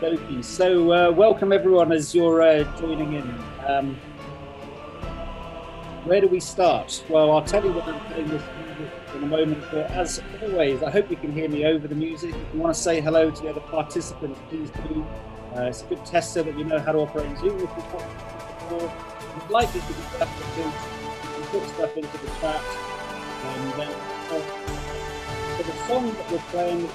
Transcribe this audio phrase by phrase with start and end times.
[0.00, 3.34] Okie So, uh, welcome everyone as you're uh, joining in.
[3.66, 3.96] Um,
[6.04, 7.04] where do we start?
[7.10, 8.42] Well, I'll tell you what I'm playing this
[9.14, 12.30] in a moment, but as always, I hope you can hear me over the music.
[12.30, 15.06] If you want to say hello to the other participants, please do.
[15.54, 17.74] Uh, it's a good test so that you know how to operate Zoom if you've
[17.74, 18.92] before.
[19.36, 20.26] It's likely to be better
[21.50, 22.62] put stuff into the chat.
[23.44, 26.90] And then, uh, so the song that we're playing is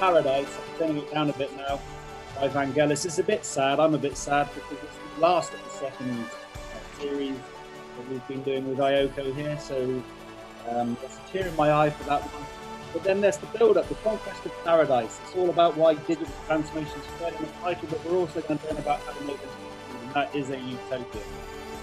[0.00, 0.48] Paradise.
[0.48, 1.78] I'm turning it down a bit now
[2.46, 3.04] Vangelis.
[3.04, 3.80] It's a bit sad.
[3.80, 8.28] I'm a bit sad because it's the last of the second uh, series that we've
[8.28, 9.58] been doing with IOCO here.
[9.58, 10.02] So
[10.68, 12.46] um, there's a tear in my eye for that one.
[12.92, 15.20] But then there's the build-up, the conquest of paradise.
[15.24, 18.66] It's all about why digital transformation is spread the title, but we're also going to
[18.68, 19.50] learn about how to make this
[20.08, 21.22] and that is a utopia.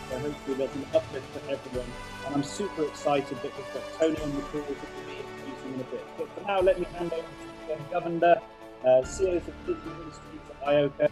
[0.10, 1.91] So hopefully there's an uplift for everyone.
[2.26, 5.74] And I'm super excited that we've got Tony on the call that we'll be introducing
[5.76, 6.05] in a bit.
[6.18, 8.41] But for now, let me hand over to Jen Govender,
[8.82, 10.35] uh, CEO for Digital Industries
[10.66, 11.12] at IOCO.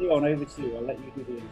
[0.00, 0.76] Leon, over to you.
[0.76, 1.48] I'll let you do the intro.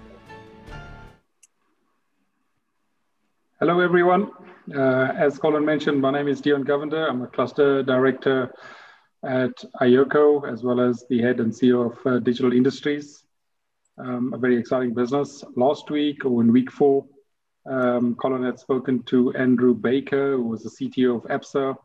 [3.61, 4.31] Hello, everyone.
[4.75, 7.09] Uh, as Colin mentioned, my name is Dion Govender.
[7.09, 8.53] I'm a cluster director
[9.25, 13.25] at IOCO, as well as the head and CEO of uh, Digital Industries,
[13.98, 15.45] um, a very exciting business.
[15.57, 17.07] Last week, or in week four,
[17.67, 21.77] um, Colin had spoken to Andrew Baker, who was the CTO of ABSA.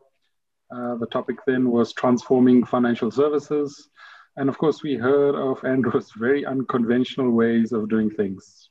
[0.70, 3.88] Uh, the topic then was transforming financial services.
[4.38, 8.70] And of course, we heard of Andrew's very unconventional ways of doing things,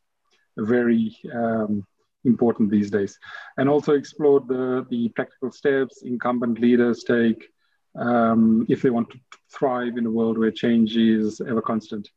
[0.58, 1.86] very um,
[2.24, 3.20] important these days.
[3.58, 7.50] And also explored the, the practical steps incumbent leaders take
[8.00, 9.20] um, if they want to
[9.54, 12.08] thrive in a world where change is ever constant.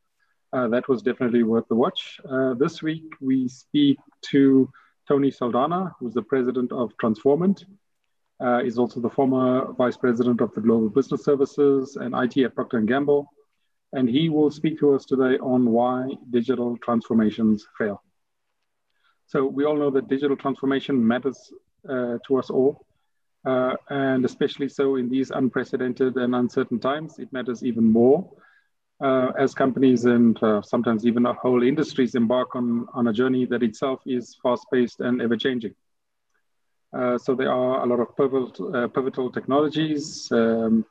[0.53, 2.21] Uh, that was definitely worth the watch.
[2.31, 3.99] Uh, this week, we speak
[4.31, 4.71] to
[5.09, 7.65] Tony Saldanha, who's the president of Transformant.
[8.43, 12.55] Uh, is also the former vice president of the Global Business Services and IT at
[12.55, 13.29] Procter & Gamble.
[13.93, 18.03] And he will speak to us today on why digital transformations fail.
[19.27, 21.53] So we all know that digital transformation matters
[21.89, 22.87] uh, to us all.
[23.45, 28.31] Uh, and especially so in these unprecedented and uncertain times, it matters even more
[29.01, 33.63] uh, as companies and uh, sometimes even whole industries embark on, on a journey that
[33.63, 35.75] itself is fast-paced and ever-changing.
[36.93, 40.85] Uh, so there are a lot of pivotal, uh, pivotal technologies, um,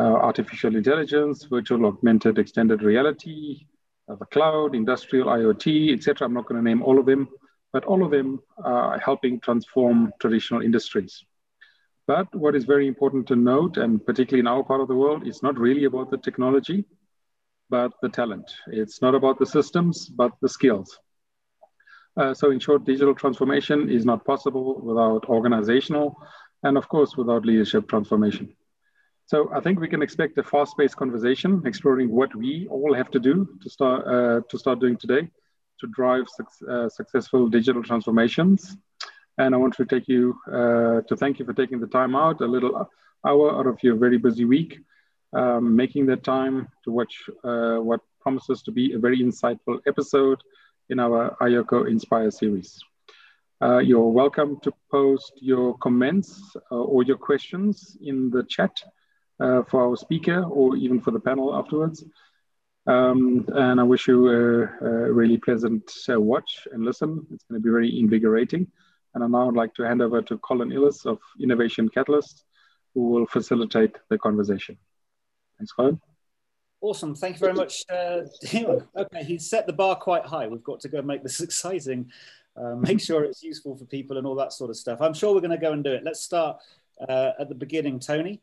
[0.00, 3.66] artificial intelligence, virtual augmented extended reality,
[4.08, 6.26] the cloud, industrial IoT, etc.
[6.26, 7.28] I'm not going to name all of them,
[7.72, 11.24] but all of them are helping transform traditional industries.
[12.06, 15.26] But what is very important to note, and particularly in our part of the world,
[15.26, 16.84] it's not really about the technology,
[17.68, 18.48] but the talent.
[18.68, 20.98] It's not about the systems, but the skills.
[22.16, 26.16] Uh, so in short, digital transformation is not possible without organizational
[26.62, 28.54] and of course, without leadership transformation.
[29.26, 33.18] So I think we can expect a fast-paced conversation exploring what we all have to
[33.18, 35.28] do to start uh, to start doing today
[35.80, 38.76] to drive su- uh, successful digital transformations.
[39.36, 42.40] And I want to take you uh, to thank you for taking the time out,
[42.40, 42.88] a little
[43.26, 44.78] hour out of your very busy week,
[45.32, 50.40] um, making the time to watch uh, what promises to be a very insightful episode
[50.88, 52.78] in our IOCO Inspire series.
[53.60, 58.80] Uh, you're welcome to post your comments uh, or your questions in the chat
[59.40, 62.04] uh, for our speaker or even for the panel afterwards.
[62.86, 67.26] Um, and I wish you a, a really pleasant uh, watch and listen.
[67.32, 68.66] It's going to be very invigorating.
[69.14, 72.44] And I now would like to hand over to Colin Iles of Innovation Catalyst,
[72.94, 74.76] who will facilitate the conversation.
[75.58, 76.00] Thanks, Colin.
[76.80, 77.14] Awesome.
[77.14, 78.22] Thank you very much, uh,
[78.96, 80.46] Okay, he's set the bar quite high.
[80.46, 82.12] We've got to go make this exciting,
[82.56, 85.00] uh, make sure it's useful for people and all that sort of stuff.
[85.00, 86.04] I'm sure we're going to go and do it.
[86.04, 86.58] Let's start
[87.08, 88.42] uh, at the beginning, Tony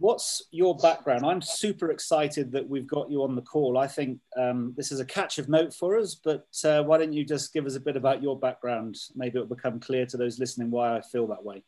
[0.00, 1.24] what's your background?
[1.24, 3.76] I'm super excited that we've got you on the call.
[3.76, 7.12] I think um, this is a catch of note for us, but uh, why don't
[7.12, 8.96] you just give us a bit about your background?
[9.14, 11.62] Maybe it'll become clear to those listening why I feel that way.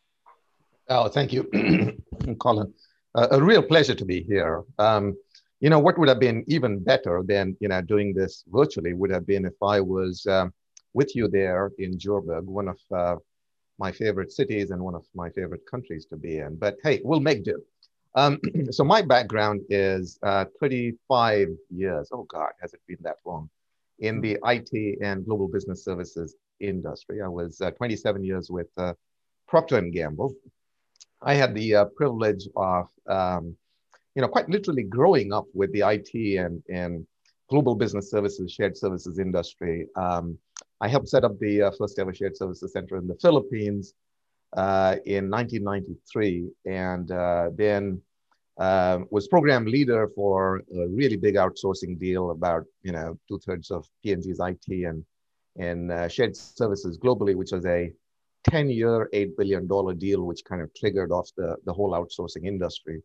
[0.88, 1.44] Oh, thank you,
[2.40, 2.72] Colin.
[3.14, 4.64] Uh, a real pleasure to be here.
[4.78, 5.14] Um,
[5.60, 9.10] you know, what would have been even better than, you know, doing this virtually would
[9.10, 10.52] have been if I was um,
[10.94, 13.16] with you there in Joburg, one of uh,
[13.78, 16.56] my favorite cities and one of my favorite countries to be in.
[16.56, 17.62] But hey, we'll make do.
[18.14, 18.38] Um,
[18.70, 22.08] so my background is uh, 35 years.
[22.12, 23.48] Oh God, has it been that long?
[23.98, 27.20] In the IT and global business services industry.
[27.22, 28.94] I was uh, 27 years with uh,
[29.46, 30.34] Procter and Gamble.
[31.20, 33.56] I had the uh, privilege of, um,
[34.14, 37.06] you know, quite literally growing up with the IT and, and
[37.48, 39.86] global business services, shared services industry.
[39.96, 40.38] Um,
[40.80, 43.94] I helped set up the uh, first ever shared services center in the Philippines
[44.56, 46.48] uh, in 1993.
[46.66, 48.00] And uh, then
[48.58, 53.70] um, was program leader for a really big outsourcing deal about you know two thirds
[53.70, 55.04] of P&G's IT and
[55.56, 57.92] and uh, shared services globally, which was a
[58.44, 59.66] 10 year, $8 billion
[59.98, 63.02] deal, which kind of triggered off the, the whole outsourcing industry.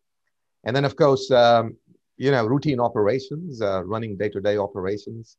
[0.63, 1.75] And then, of course, um,
[2.17, 5.38] you know, routine operations, uh, running day to day operations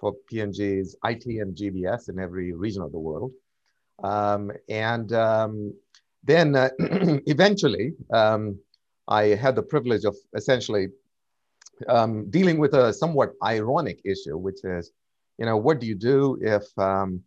[0.00, 3.32] for P&G's IT and GBS in every region of the world.
[4.02, 5.74] Um, and um,
[6.24, 8.58] then uh, eventually, um,
[9.08, 10.88] I had the privilege of essentially
[11.88, 14.92] um, dealing with a somewhat ironic issue, which is,
[15.38, 17.22] you know, what do you do if um,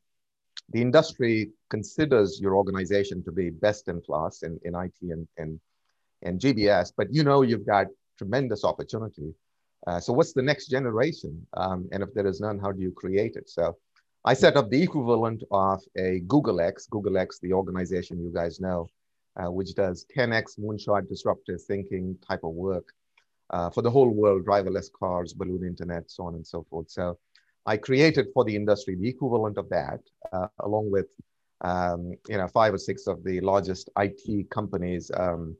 [0.72, 5.60] the industry considers your organization to be best in class in, in IT and, and,
[6.24, 7.88] and GBS, but you know you've got
[8.18, 9.34] tremendous opportunity.
[9.88, 11.46] Uh, so what's the next generation?
[11.56, 13.50] Um, and if there is none, how do you create it?
[13.50, 13.78] So
[14.26, 18.60] I set up the equivalent of a Google X, Google X, the organization you guys
[18.60, 18.88] know,
[19.38, 22.94] uh, which does 10x moonshot disruptive thinking type of work
[23.50, 26.90] uh, for the whole world, driverless cars, balloon internet, so on and so forth.
[26.90, 27.18] So
[27.66, 30.02] I created for the industry the equivalent of that,
[30.34, 31.08] uh, along with
[31.62, 35.56] um, you know five or six of the largest IT companies, um,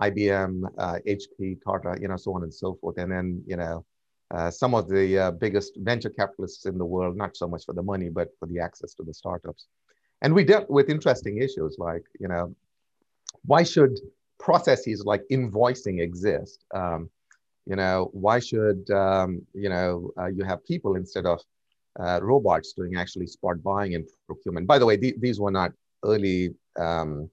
[0.00, 0.62] IBM,
[1.06, 3.84] HP, uh, Tata, you know, so on and so forth, and then you know.
[4.32, 7.74] Uh, some of the uh, biggest venture capitalists in the world, not so much for
[7.74, 9.66] the money, but for the access to the startups.
[10.22, 12.54] And we dealt with interesting issues like, you know,
[13.44, 13.98] why should
[14.38, 16.64] processes like invoicing exist?
[16.72, 17.10] Um,
[17.66, 21.40] you know, why should, um, you know, uh, you have people instead of
[22.00, 24.66] uh, robots doing actually spot buying and procurement?
[24.66, 25.70] By the way, th these were not
[26.04, 27.28] early um,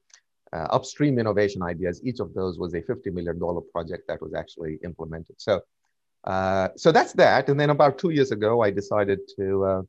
[0.54, 2.02] uh, upstream innovation ideas.
[2.04, 3.40] Each of those was a $50 million
[3.72, 5.36] project that was actually implemented.
[5.40, 5.62] So,
[6.24, 7.50] uh, so that's that.
[7.50, 9.82] And then about two years ago, I decided to uh,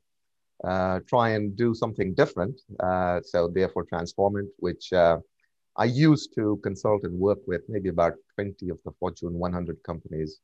[0.67, 2.61] uh, try and do something different.
[3.23, 4.93] so therefore Transformant, which
[5.77, 10.39] I used to consult and work with maybe about 20 of the Fortune 100 companies,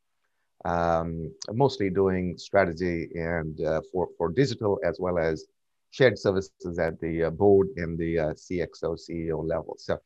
[0.66, 5.46] um, mostly doing strategy and uh, for, for digital as well as
[5.92, 9.76] shared services at the uh, board and the uh, CXO CEO level.
[9.78, 10.00] So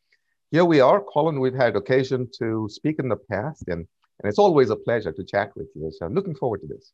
[0.52, 1.40] here we are, Colin.
[1.40, 3.88] We've had occasion to speak in the past, and,
[4.22, 5.92] and it's always a pleasure to chat with you.
[5.92, 6.92] So I'm looking forward to this.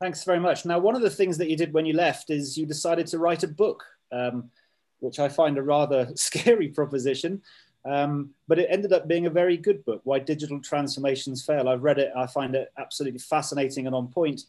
[0.00, 0.64] Thanks very much.
[0.64, 3.18] Now, one of the things that you did when you left is you decided to
[3.18, 3.84] write a book.
[4.12, 4.50] Um,
[5.00, 7.42] which I find a rather scary proposition.
[7.84, 11.68] Um, but it ended up being a very good book, Why Digital Transformations Fail.
[11.68, 14.42] I've read it, I find it absolutely fascinating and on point.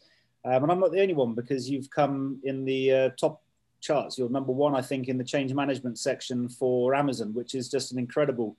[0.44, 3.42] Um, and I'm not the only one because you've come in the uh, top
[3.80, 4.18] charts.
[4.18, 7.92] You're number one, I think, in the change management section for Amazon, which is just
[7.92, 8.56] an incredible.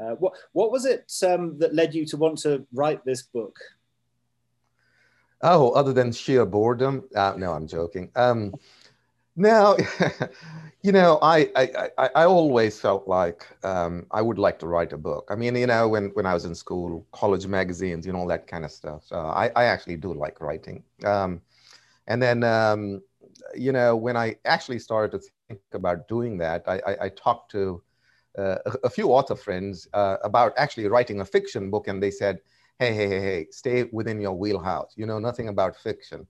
[0.00, 3.56] Uh, what, what was it um, that led you to want to write this book?
[5.42, 7.04] Oh, other than sheer boredom?
[7.14, 8.10] Uh, no, I'm joking.
[8.16, 8.54] Um,
[9.36, 9.76] now,
[10.82, 14.98] you know, I, I, I, always felt like um, I would like to write a
[14.98, 15.28] book.
[15.30, 18.26] I mean, you know, when, when I was in school, college magazines, you know, all
[18.28, 19.02] that kind of stuff.
[19.06, 20.82] So I, I actually do like writing.
[21.04, 21.40] Um,
[22.06, 23.02] and then, um,
[23.54, 27.50] you know, when I actually started to think about doing that, I, I, I talked
[27.52, 27.82] to
[28.38, 31.88] uh, a, few author friends uh, about actually writing a fiction book.
[31.88, 32.40] And they said,
[32.78, 34.92] hey, hey, hey, hey, stay within your wheelhouse.
[34.96, 36.26] You know nothing about fiction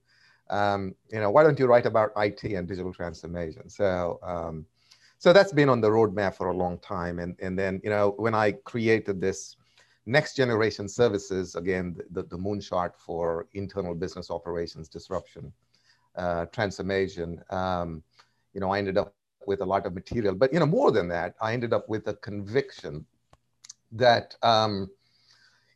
[0.51, 3.69] um, you know, why don't you write about IT and digital transformation?
[3.69, 4.65] So, um,
[5.17, 7.19] so that's been on the roadmap for a long time.
[7.19, 9.55] And, and then, you know, when I created this
[10.05, 15.53] next generation services, again, the, the moonshot for internal business operations disruption,
[16.17, 18.03] uh, transformation, um,
[18.53, 19.13] you know, I ended up
[19.47, 20.35] with a lot of material.
[20.35, 23.05] But, you know, more than that, I ended up with a conviction
[23.91, 24.89] that, um,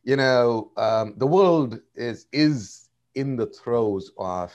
[0.03, 4.53] you know, um, the world is, is in the throes of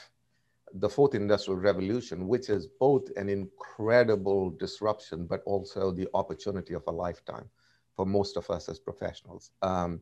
[0.74, 6.82] the fourth industrial revolution, which is both an incredible disruption, but also the opportunity of
[6.86, 7.48] a lifetime
[7.96, 9.50] for most of us as professionals.
[9.62, 10.00] Um,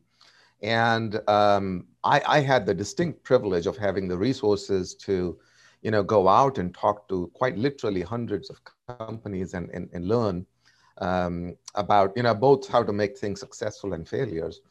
[0.61, 5.39] and um, I, I, had the distinct privilege of having the resources to,
[5.81, 8.61] you know, go out and talk to quite literally hundreds of
[8.97, 10.45] companies and, and, and learn
[10.99, 14.61] um, about, you know, both how to make things successful and failures.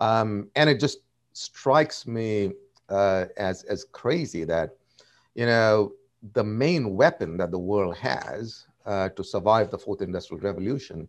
[0.00, 0.98] Um, and it just
[1.32, 2.52] strikes me
[2.88, 4.70] uh, as, as crazy that
[5.38, 5.92] you know,
[6.32, 11.06] the main weapon that the world has uh, to survive the fourth industrial revolution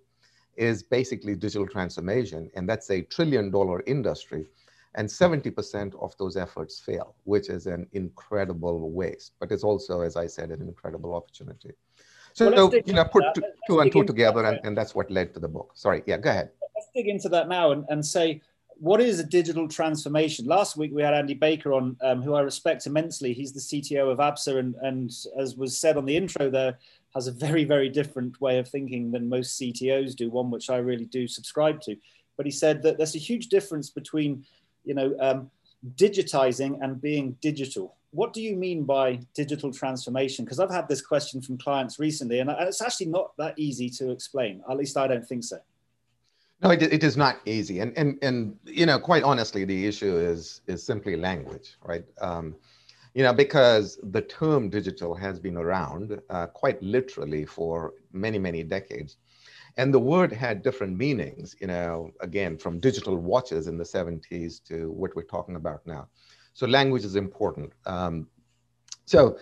[0.56, 2.52] is basically digital transformation.
[2.56, 4.46] And that's a trillion dollar industry.
[4.94, 9.34] And 70% of those efforts fail, which is an incredible waste.
[9.40, 11.72] But it's also, as I said, an incredible opportunity.
[12.40, 15.42] So, you know, put two, two and two together, and, and that's what led to
[15.42, 15.72] the book.
[15.76, 16.52] Sorry, yeah, go ahead.
[16.74, 18.42] Let's dig into that now and, and say,
[18.78, 20.46] what is a digital transformation?
[20.46, 23.34] Last week we had Andy Baker on, um, who I respect immensely.
[23.34, 26.78] He's the CTO of ABSA, and, and as was said on the intro, there
[27.14, 30.30] has a very, very different way of thinking than most CTOs do.
[30.30, 31.98] One which I really do subscribe to.
[32.38, 34.46] but he said that there's a huge difference between,
[34.86, 35.52] you know, um,
[35.96, 37.96] digitizing and being digital.
[38.12, 40.44] What do you mean by digital transformation?
[40.44, 44.12] Because I've had this question from clients recently, and it's actually not that easy to
[44.12, 44.64] explain.
[44.70, 45.60] At least I don't think so.
[46.62, 50.18] No, it, it is not easy, and and and you know, quite honestly, the issue
[50.18, 52.04] is is simply language, right?
[52.20, 52.56] Um,
[53.14, 58.64] you know, because the term digital has been around uh, quite literally for many many
[58.64, 59.18] decades,
[59.78, 61.56] and the word had different meanings.
[61.60, 66.08] You know, again, from digital watches in the '70s to what we're talking about now.
[66.54, 67.72] So language is important.
[67.86, 68.28] Um,
[69.06, 69.38] so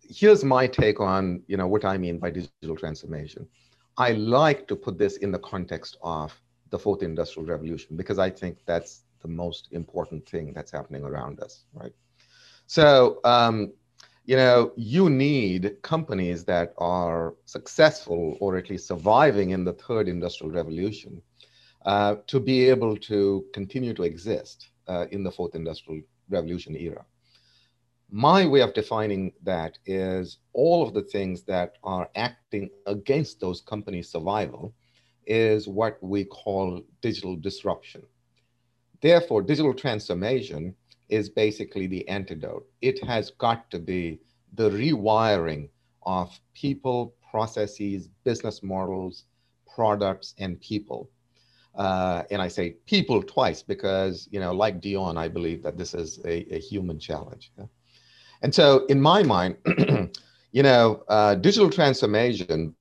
[0.00, 3.46] here's my take on you know what I mean by digital transformation.
[3.96, 6.34] I like to put this in the context of
[6.70, 11.40] the fourth industrial revolution because I think that's the most important thing that's happening around
[11.40, 11.92] us, right?
[12.66, 13.72] So, um,
[14.24, 20.08] you know, you need companies that are successful or at least surviving in the third
[20.08, 21.20] industrial revolution
[21.84, 26.00] uh, to be able to continue to exist uh, in the fourth industrial
[26.30, 27.04] revolution era.
[28.10, 33.60] My way of defining that is all of the things that are acting against those
[33.60, 34.72] companies' survival
[35.26, 38.02] is what we call digital disruption.
[39.02, 40.74] Therefore, digital transformation
[41.08, 42.66] is basically the antidote.
[42.80, 44.20] It has got to be
[44.54, 45.68] the rewiring
[46.04, 49.24] of people, processes, business models,
[49.74, 51.10] products, and people.
[51.74, 55.92] Uh, and I say people twice because, you know, like Dion, I believe that this
[55.92, 57.50] is a, a human challenge.
[57.58, 57.64] Yeah?
[58.42, 59.56] And so, in my mind,
[60.52, 62.76] you know, uh, digital transformation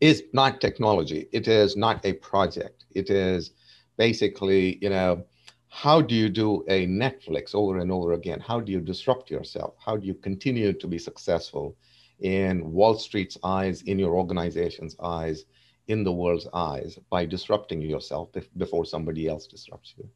[0.00, 1.28] is not technology.
[1.32, 2.84] It is not a project.
[2.90, 3.52] It is
[3.96, 5.24] basically, you know,
[5.74, 8.40] how do you do a Netflix over and over again?
[8.40, 9.74] How do you disrupt yourself?
[9.82, 11.74] How do you continue to be successful
[12.20, 15.46] in Wall Street's eyes, in your organization's eyes,
[15.88, 20.06] in the world's eyes by disrupting yourself before somebody else disrupts you?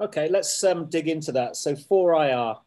[0.00, 1.54] Okay, let's um, dig into that.
[1.54, 2.58] So, 4IR,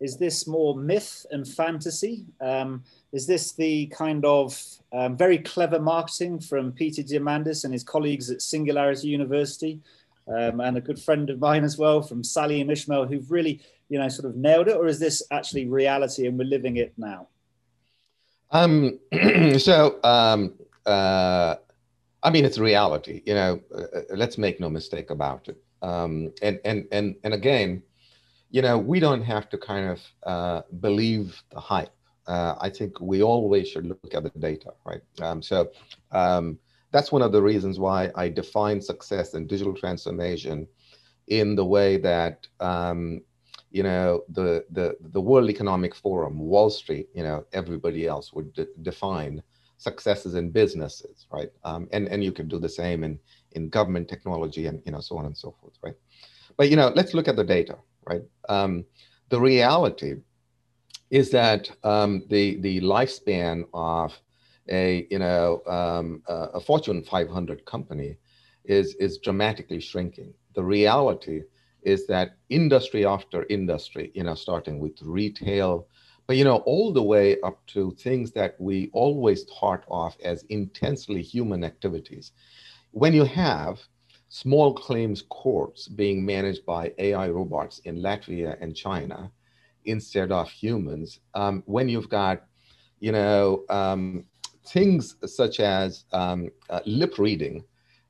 [0.00, 2.26] is this more myth and fantasy?
[2.42, 4.62] Um, is this the kind of
[4.92, 9.80] um, very clever marketing from Peter Diamandis and his colleagues at Singularity University,
[10.28, 13.98] um, and a good friend of mine as well from Salim Ismail, who've really, you
[13.98, 17.28] know, sort of nailed it, or is this actually reality and we're living it now?
[18.50, 18.98] Um,
[19.58, 20.54] so, um,
[20.86, 21.56] uh,
[22.22, 23.22] I mean, it's reality.
[23.26, 25.58] You know, uh, let's make no mistake about it.
[25.82, 27.82] Um, and and and and again,
[28.50, 31.90] you know, we don't have to kind of uh, believe the hype
[32.26, 35.02] uh, I think we always should look at the data, right?
[35.20, 35.70] Um, so
[36.12, 36.58] um,
[36.94, 40.68] that's one of the reasons why I define success and digital transformation
[41.26, 43.20] in the way that um,
[43.72, 48.52] you know the the the World Economic Forum, Wall Street, you know everybody else would
[48.52, 49.42] de- define
[49.76, 51.50] successes in businesses, right?
[51.64, 53.18] Um, and and you can do the same in
[53.56, 55.96] in government technology and you know so on and so forth, right?
[56.56, 58.22] But you know let's look at the data, right?
[58.48, 58.84] Um,
[59.30, 60.14] the reality
[61.10, 64.16] is that um, the the lifespan of
[64.68, 68.16] a you know um, a Fortune 500 company
[68.64, 70.32] is is dramatically shrinking.
[70.54, 71.42] The reality
[71.82, 75.86] is that industry after industry, you know, starting with retail,
[76.26, 80.44] but you know, all the way up to things that we always thought of as
[80.44, 82.32] intensely human activities.
[82.92, 83.80] When you have
[84.28, 89.30] small claims courts being managed by AI robots in Latvia and China,
[89.84, 91.20] instead of humans.
[91.34, 92.44] Um, when you've got,
[93.00, 94.24] you know, um,
[94.66, 97.64] things such as um, uh, lip reading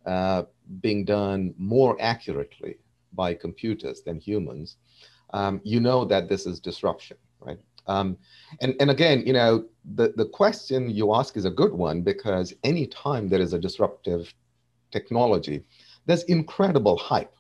[0.07, 0.43] uh,
[0.81, 2.77] being done more accurately
[3.13, 4.77] by computers than humans,
[5.33, 7.59] um, you know that this is disruption, right?
[7.87, 8.17] Um,
[8.61, 12.55] and, and again, you know, the, the question you ask is a good one because
[12.65, 14.33] anytime there is a disruptive
[14.91, 15.65] technology,
[16.07, 17.35] there's incredible hype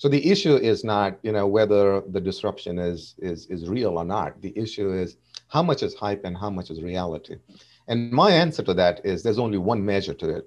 [0.00, 4.04] so the issue is not, you know, whether the disruption is is is real or
[4.06, 4.40] not.
[4.40, 7.36] The issue is how much is hype and how much is reality.
[7.90, 10.44] And my answer to that is there's only one measure to it,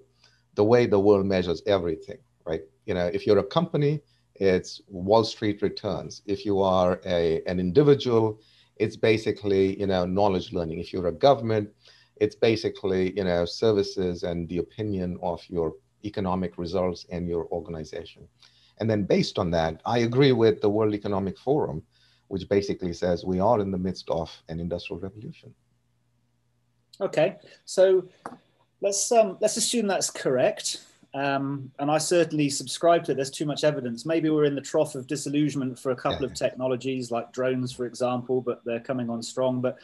[0.55, 2.61] the way the world measures everything, right?
[2.85, 3.99] You know, if you're a company,
[4.35, 6.21] it's Wall Street returns.
[6.25, 8.39] If you are a, an individual,
[8.77, 10.79] it's basically, you know, knowledge learning.
[10.79, 11.69] If you're a government,
[12.15, 15.73] it's basically, you know, services and the opinion of your
[16.05, 18.25] economic results and your organization.
[18.77, 21.83] And then based on that, I agree with the World Economic Forum,
[22.29, 25.53] which basically says we are in the midst of an industrial revolution.
[27.01, 28.05] Okay, so
[28.81, 30.85] let's um, let's assume that's correct.
[31.15, 33.15] Um, and I certainly subscribe to it.
[33.15, 34.05] There's too much evidence.
[34.05, 36.31] Maybe we're in the trough of disillusionment for a couple yeah.
[36.31, 39.61] of technologies like drones, for example, but they're coming on strong.
[39.61, 39.77] But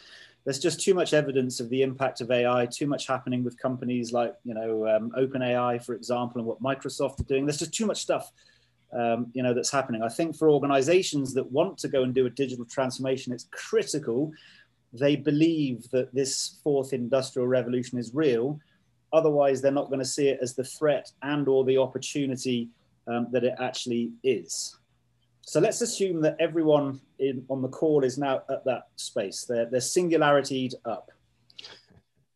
[0.43, 4.11] there's just too much evidence of the impact of AI, too much happening with companies
[4.11, 7.45] like, you know, um, OpenAI, for example, and what Microsoft are doing.
[7.45, 8.31] There's just too much stuff,
[8.91, 10.01] um, you know, that's happening.
[10.01, 14.31] I think for organizations that want to go and do a digital transformation, it's critical
[14.93, 18.59] they believe that this fourth industrial revolution is real.
[19.13, 22.69] Otherwise, they're not going to see it as the threat and or the opportunity
[23.07, 24.75] um, that it actually is.
[25.41, 29.45] So let's assume that everyone in, on the call is now at that space.
[29.45, 31.09] They're, they're singularityed up.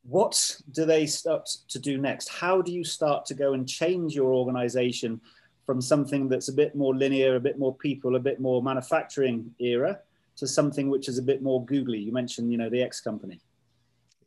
[0.04, 2.28] What do they start to do next?
[2.28, 5.22] How do you start to go and change your organization
[5.66, 9.54] from something that's a bit more linear, a bit more people, a bit more manufacturing
[9.60, 10.00] era
[10.38, 12.00] to something which is a bit more googly?
[12.00, 13.40] You mentioned, you know, the X company.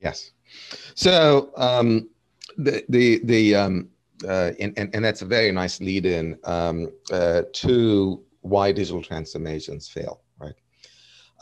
[0.00, 0.32] Yes.
[0.94, 2.08] So um,
[2.56, 3.88] the the the um,
[4.26, 9.02] uh, and, and, and that's a very nice lead in um, uh, to why digital
[9.02, 10.54] transformations fail, right?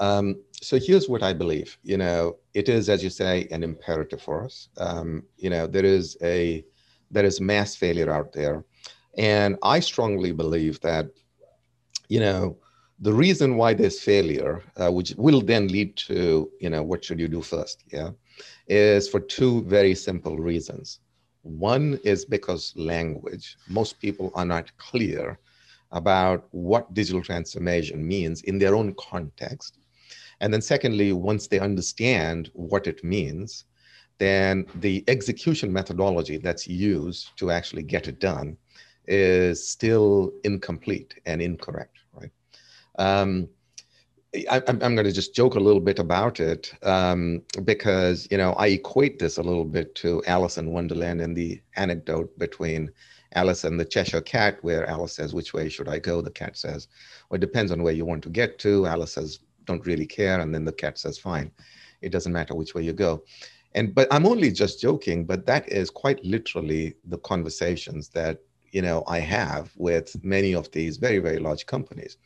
[0.01, 1.79] Um, so here's what I believe.
[1.83, 4.69] You know, it is, as you say, an imperative for us.
[4.79, 6.65] Um, you know, there is a
[7.11, 8.65] there is mass failure out there,
[9.17, 11.07] and I strongly believe that,
[12.09, 12.57] you know,
[13.01, 17.21] the reason why there's failure, uh, which will then lead to, you know, what should
[17.21, 17.85] you do first?
[17.93, 18.11] Yeah,
[18.69, 21.01] is for two very simple reasons.
[21.43, 23.57] One is because language.
[23.69, 25.39] Most people are not clear
[25.93, 29.79] about what digital transformation means in their own context.
[30.41, 33.65] And then, secondly, once they understand what it means,
[34.19, 38.57] then the execution methodology that's used to actually get it done
[39.07, 41.99] is still incomplete and incorrect?
[42.99, 43.49] Um,
[44.51, 48.53] I, am going to just joke a little bit about it um, because you know
[48.55, 52.91] I equate this a little bit to Alice in Wonderland and the anecdote between
[53.35, 56.21] Alice and the Cheshire Cat, where Alice says, Which way should I go?
[56.21, 56.89] The cat says,
[57.29, 58.87] Well, it depends on where you want to get to.
[58.87, 60.41] Alice says, Don't really care.
[60.41, 61.51] And then the cat says, Fine.
[62.01, 63.25] It doesn't matter which way you go.
[63.75, 68.39] And but I'm only just joking, but that is quite literally the conversations that
[68.71, 72.17] you know I have with many of these very, very large companies.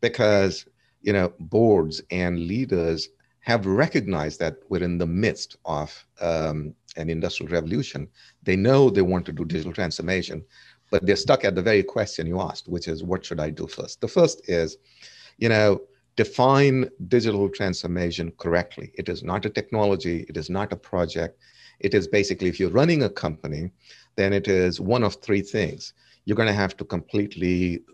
[0.00, 0.66] Because
[1.06, 3.08] you know, boards and leaders
[3.40, 8.08] have recognized that we're in the midst of um, an industrial revolution.
[8.42, 10.44] They know they want to do digital transformation,
[10.90, 13.68] but they're stuck at the very question you asked, which is what should I do
[13.68, 14.00] first?
[14.00, 14.78] The first is,
[15.38, 15.80] you know,
[16.16, 18.90] define digital transformation correctly.
[18.94, 21.38] It is not a technology, it is not a project.
[21.78, 23.70] It is basically, if you're running a company,
[24.16, 25.92] then it is one of three things.
[26.24, 27.84] You're going to have to completely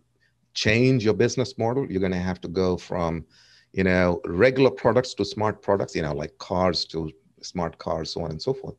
[0.55, 1.91] change your business model.
[1.91, 3.25] You're going to have to go from,
[3.73, 7.11] you know, regular products to smart products, you know, like cars to
[7.43, 8.75] smart cars, so on and so forth.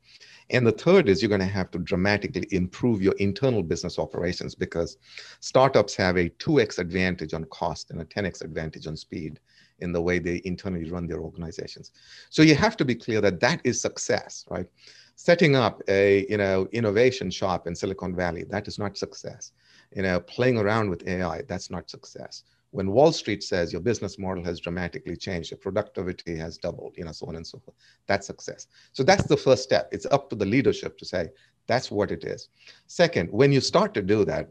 [0.49, 4.55] And the third is you're going to have to dramatically improve your internal business operations
[4.55, 4.97] because
[5.39, 9.39] startups have a 2x advantage on cost and a 10x advantage on speed
[9.79, 11.91] in the way they internally run their organizations.
[12.29, 14.67] So you have to be clear that that is success, right?
[15.15, 19.51] Setting up a you know innovation shop in Silicon Valley that is not success.
[19.95, 24.17] You know playing around with AI that's not success when Wall Street says your business
[24.17, 27.77] model has dramatically changed, your productivity has doubled, you know, so on and so forth,
[28.07, 28.65] that's success.
[28.93, 29.89] So that's the first step.
[29.91, 31.29] It's up to the leadership to say,
[31.67, 32.49] that's what it is.
[32.87, 34.49] Second, when you start to do that,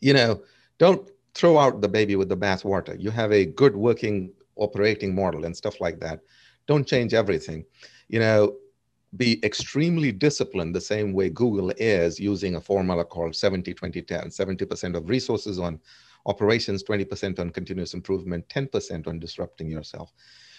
[0.00, 0.42] you know,
[0.78, 2.98] don't throw out the baby with the bathwater.
[2.98, 6.20] You have a good working operating model and stuff like that.
[6.66, 7.66] Don't change everything.
[8.08, 8.56] You know,
[9.16, 14.28] be extremely disciplined the same way Google is using a formula called 70 20 10
[14.28, 15.80] 70% of resources on
[16.26, 20.12] operations 20% on continuous improvement 10% on disrupting yourself.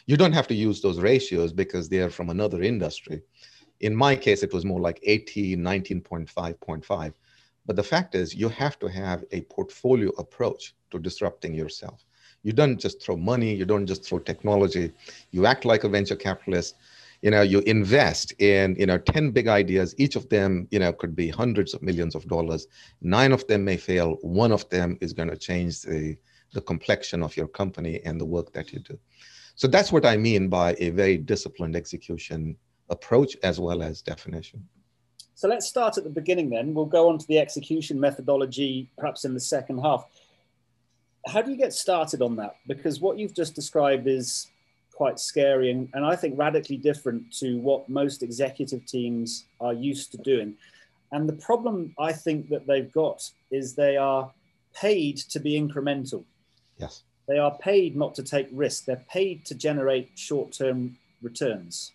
[0.05, 3.21] You don't have to use those ratios because they're from another industry.
[3.81, 7.13] In my case it was more like 18 19.5.5
[7.65, 12.05] but the fact is you have to have a portfolio approach to disrupting yourself.
[12.43, 14.93] You don't just throw money you don't just throw technology.
[15.31, 16.75] You act like a venture capitalist
[17.21, 19.95] you know you invest in you know 10 big ideas.
[19.97, 22.67] Each of them you know could be hundreds of millions of dollars.
[23.01, 24.17] Nine of them may fail.
[24.21, 26.17] One of them is going to change the
[26.53, 28.97] the complexion of your company and the work that you do.
[29.55, 32.55] So that's what i mean by a very disciplined execution
[32.89, 34.65] approach as well as definition.
[35.35, 36.73] So let's start at the beginning then.
[36.73, 40.05] We'll go on to the execution methodology perhaps in the second half.
[41.27, 42.55] How do you get started on that?
[42.67, 44.47] Because what you've just described is
[44.97, 50.11] quite scary and, and I think radically different to what most executive teams are used
[50.13, 50.55] to doing.
[51.11, 54.31] And the problem I think that they've got is they are
[54.73, 56.23] paid to be incremental.
[56.79, 57.03] Yes.
[57.27, 58.85] They are paid not to take risk.
[58.85, 61.91] They're paid to generate short term returns.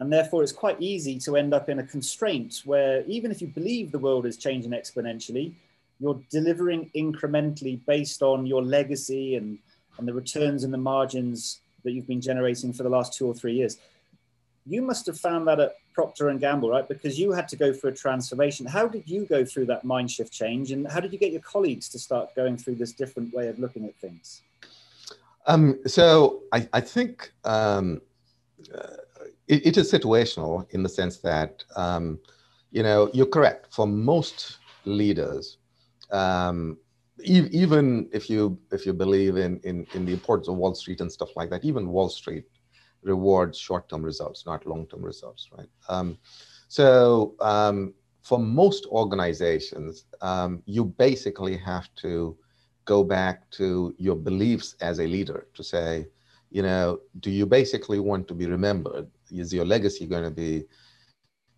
[0.00, 3.48] And therefore, it's quite easy to end up in a constraint where even if you
[3.48, 5.52] believe the world is changing exponentially,
[6.00, 9.58] you're delivering incrementally based on your legacy and,
[9.98, 13.34] and the returns and the margins that you've been generating for the last two or
[13.34, 13.78] three years.
[14.64, 16.88] You must have found that at Procter and Gamble, right?
[16.88, 18.64] Because you had to go through a transformation.
[18.64, 21.40] How did you go through that mind shift change, and how did you get your
[21.42, 24.42] colleagues to start going through this different way of looking at things?
[25.46, 28.00] Um, so I, I think um,
[28.72, 28.96] uh,
[29.48, 32.20] it, it is situational in the sense that um,
[32.70, 33.74] you know you're correct.
[33.74, 35.58] For most leaders,
[36.10, 36.78] um,
[37.20, 41.10] even if you if you believe in, in in the importance of Wall Street and
[41.10, 42.44] stuff like that, even Wall Street
[43.02, 45.68] rewards short-term results, not long-term results, right?
[45.88, 46.18] Um,
[46.68, 52.36] so um, for most organizations, um, you basically have to
[52.84, 56.06] go back to your beliefs as a leader to say,
[56.50, 59.08] you know, do you basically want to be remembered?
[59.30, 60.64] Is your legacy going to be,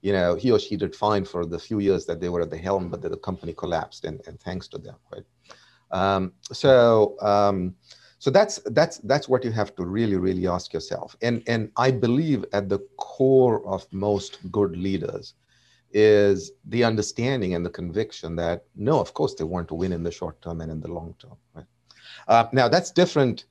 [0.03, 2.51] you know, he or she did fine for the few years that they were at
[2.51, 5.25] the helm, but the company collapsed, and, and thanks to them, right?
[5.91, 7.75] Um, so, um,
[8.19, 11.17] so that's that's that's what you have to really really ask yourself.
[11.21, 15.35] And and I believe at the core of most good leaders
[15.93, 20.03] is the understanding and the conviction that no, of course they want to win in
[20.03, 21.37] the short term and in the long term.
[21.55, 21.67] Right?
[22.27, 23.45] Uh, now that's different.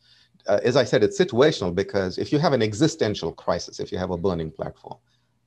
[0.47, 3.97] Uh, as I said, it's situational because if you have an existential crisis, if you
[3.97, 4.97] have a burning platform,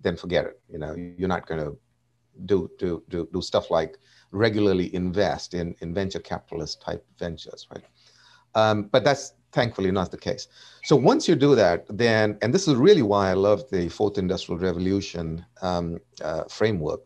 [0.00, 0.60] then forget it.
[0.72, 1.76] You know, you're not going to
[2.46, 3.98] do do do do stuff like
[4.30, 7.84] regularly invest in in venture capitalist type ventures, right?
[8.54, 10.48] Um, but that's thankfully not the case.
[10.84, 14.18] So once you do that, then, and this is really why I love the fourth
[14.18, 17.00] industrial revolution um, uh, framework,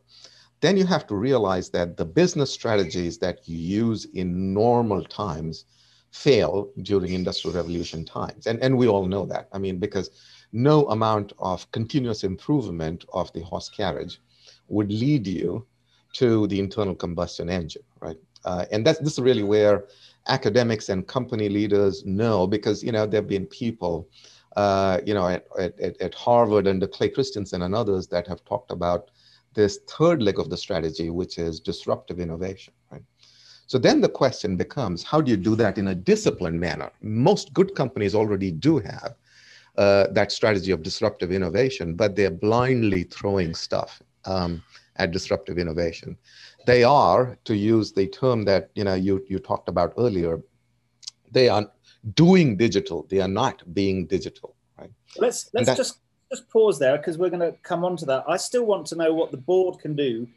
[0.60, 5.64] then you have to realize that the business strategies that you use in normal times
[6.10, 8.46] fail during industrial revolution times.
[8.46, 9.48] And, and we all know that.
[9.52, 10.10] I mean, because
[10.52, 14.20] no amount of continuous improvement of the horse carriage
[14.68, 15.66] would lead you
[16.14, 18.16] to the internal combustion engine, right?
[18.44, 19.84] Uh, and that's this is really where
[20.28, 24.08] academics and company leaders know because you know there have been people
[24.56, 28.70] uh, you know at, at, at harvard under clay christensen and others that have talked
[28.70, 29.10] about
[29.54, 33.02] this third leg of the strategy which is disruptive innovation right?
[33.66, 36.90] So then the question becomes how do you do that in a disciplined manner?
[37.02, 39.14] Most good companies already do have
[39.76, 44.02] uh, that strategy of disruptive innovation but they're blindly throwing stuff.
[44.24, 44.62] Um,
[45.00, 46.16] at disruptive innovation
[46.66, 50.40] they are, to use the term that you know you, you talked about earlier,
[51.30, 51.70] they are
[52.14, 53.06] doing digital.
[53.08, 54.54] They are not being digital.
[54.78, 54.90] Right.
[55.16, 55.98] Let's let's just
[56.30, 58.24] just pause there because we're going to come on to that.
[58.28, 60.28] I still want to know what the board can do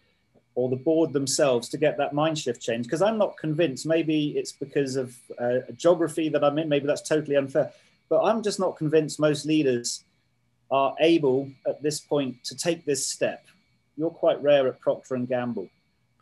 [0.55, 3.85] or the board themselves to get that mind shift change because I'm not convinced.
[3.85, 6.69] Maybe it's because of uh, geography that I'm in.
[6.69, 7.71] Maybe that's totally unfair.
[8.09, 10.03] But I'm just not convinced most leaders
[10.71, 13.45] are able at this point to take this step.
[13.97, 15.69] You're quite rare at Procter and Gamble.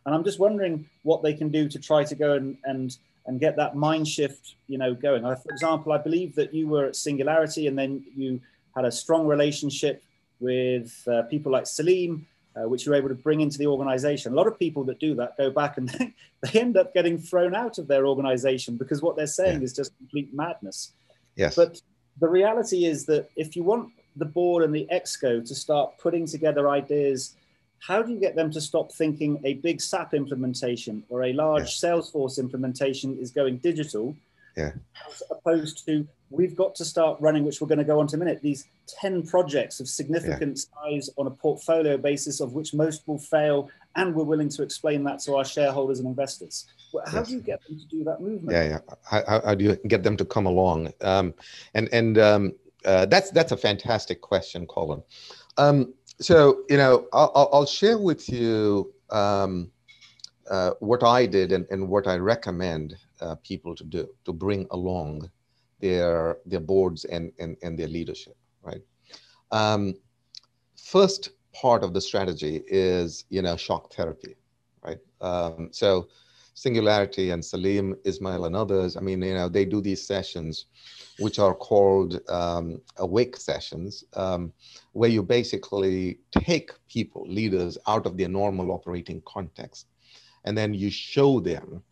[0.04, 3.38] And I'm just wondering what they can do to try to go and and and
[3.38, 5.24] get that mind shift, you know, going.
[5.24, 8.40] I, for example, I believe that you were at Singularity, and then you
[8.74, 10.02] had a strong relationship
[10.40, 14.32] with uh, people like Salim, uh, which you were able to bring into the organization.
[14.32, 15.88] A lot of people that do that go back and
[16.42, 19.64] they end up getting thrown out of their organization because what they're saying yeah.
[19.64, 20.92] is just complete madness.
[21.36, 21.54] Yes.
[21.54, 21.80] But
[22.20, 26.26] the reality is that if you want the board and the exco to start putting
[26.26, 27.34] together ideas
[27.86, 31.82] how do you get them to stop thinking a big SAP implementation or a large
[31.82, 31.90] yeah.
[31.90, 34.14] Salesforce implementation is going digital,
[34.56, 34.70] yeah.
[35.10, 38.16] as opposed to we've got to start running, which we're going to go on to
[38.16, 38.68] a minute, these
[39.00, 40.92] 10 projects of significant yeah.
[40.92, 45.02] size on a portfolio basis of which most will fail, and we're willing to explain
[45.02, 46.66] that to our shareholders and investors.
[47.06, 47.28] How yes.
[47.28, 48.52] do you get them to do that movement?
[48.52, 48.94] Yeah, yeah.
[49.04, 50.92] How, how do you get them to come along?
[51.00, 51.34] Um,
[51.74, 52.52] and and um,
[52.84, 55.02] uh, that's that's a fantastic question, Colin.
[55.58, 59.70] Um, so you know i'll, I'll share with you um,
[60.50, 64.66] uh, what i did and, and what i recommend uh, people to do to bring
[64.70, 65.30] along
[65.80, 68.80] their their boards and and, and their leadership right?
[69.50, 69.94] Um,
[70.76, 74.36] first part of the strategy is you know shock therapy
[74.82, 74.98] right?
[75.20, 76.08] Um, so
[76.54, 80.66] singularity and salim ismail and others i mean you know they do these sessions
[81.18, 84.52] which are called um, awake sessions, um,
[84.92, 89.86] where you basically take people, leaders, out of their normal operating context,
[90.44, 91.82] and then you show them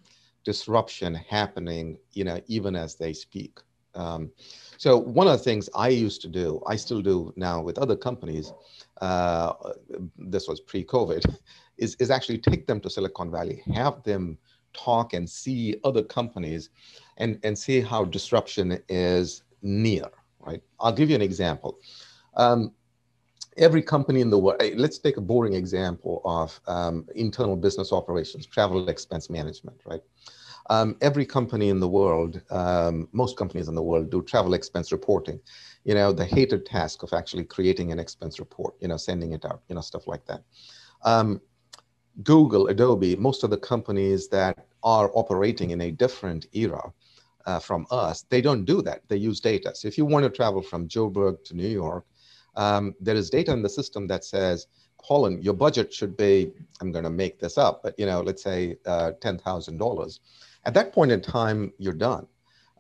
[0.44, 3.60] disruption happening, you know, even as they speak.
[3.94, 4.30] Um,
[4.78, 7.96] so one of the things I used to do, I still do now with other
[7.96, 8.52] companies,
[9.00, 9.52] uh,
[10.16, 11.24] this was pre-COVID,
[11.76, 14.38] is, is actually take them to Silicon Valley, have them
[14.72, 16.70] talk and see other companies
[17.16, 20.04] and, and see how disruption is near,
[20.40, 20.62] right?
[20.78, 21.78] I'll give you an example.
[22.36, 22.72] Um,
[23.56, 28.46] every company in the world, let's take a boring example of um, internal business operations,
[28.46, 30.02] travel expense management, right?
[30.68, 34.92] Um, every company in the world, um, most companies in the world do travel expense
[34.92, 35.40] reporting.
[35.84, 39.44] You know, the hated task of actually creating an expense report, you know, sending it
[39.44, 40.42] out, you know, stuff like that.
[41.02, 41.40] Um,
[42.22, 46.92] Google, Adobe, most of the companies that are operating in a different era
[47.46, 49.02] uh, from us, they don't do that.
[49.08, 49.74] They use data.
[49.74, 52.04] So if you want to travel from Joburg to New York,
[52.56, 54.66] um, there is data in the system that says,
[54.98, 58.42] Colin, your budget should be, I'm going to make this up, but you know, let's
[58.42, 60.20] say uh, $10,000.
[60.64, 62.26] At that point in time, you're done.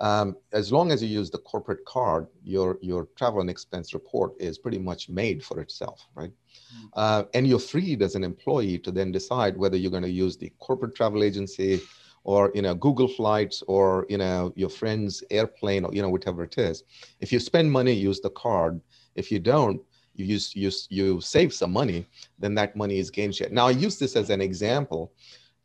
[0.00, 4.32] Um, as long as you use the corporate card, your, your travel and expense report
[4.38, 6.32] is pretty much made for itself, right?
[6.74, 6.88] Mm.
[6.94, 10.36] Uh, and you're freed as an employee to then decide whether you're going to use
[10.36, 11.80] the corporate travel agency
[12.24, 16.44] or you know Google Flights or you know your friend's airplane or you know whatever
[16.44, 16.84] it is.
[17.20, 18.80] If you spend money, use the card.
[19.14, 19.80] If you don't,
[20.14, 22.06] you use you you save some money,
[22.38, 23.48] then that money is gain share.
[23.50, 25.12] Now I use this as an example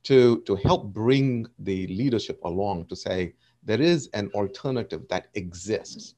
[0.04, 6.15] to to help bring the leadership along to say there is an alternative that exists.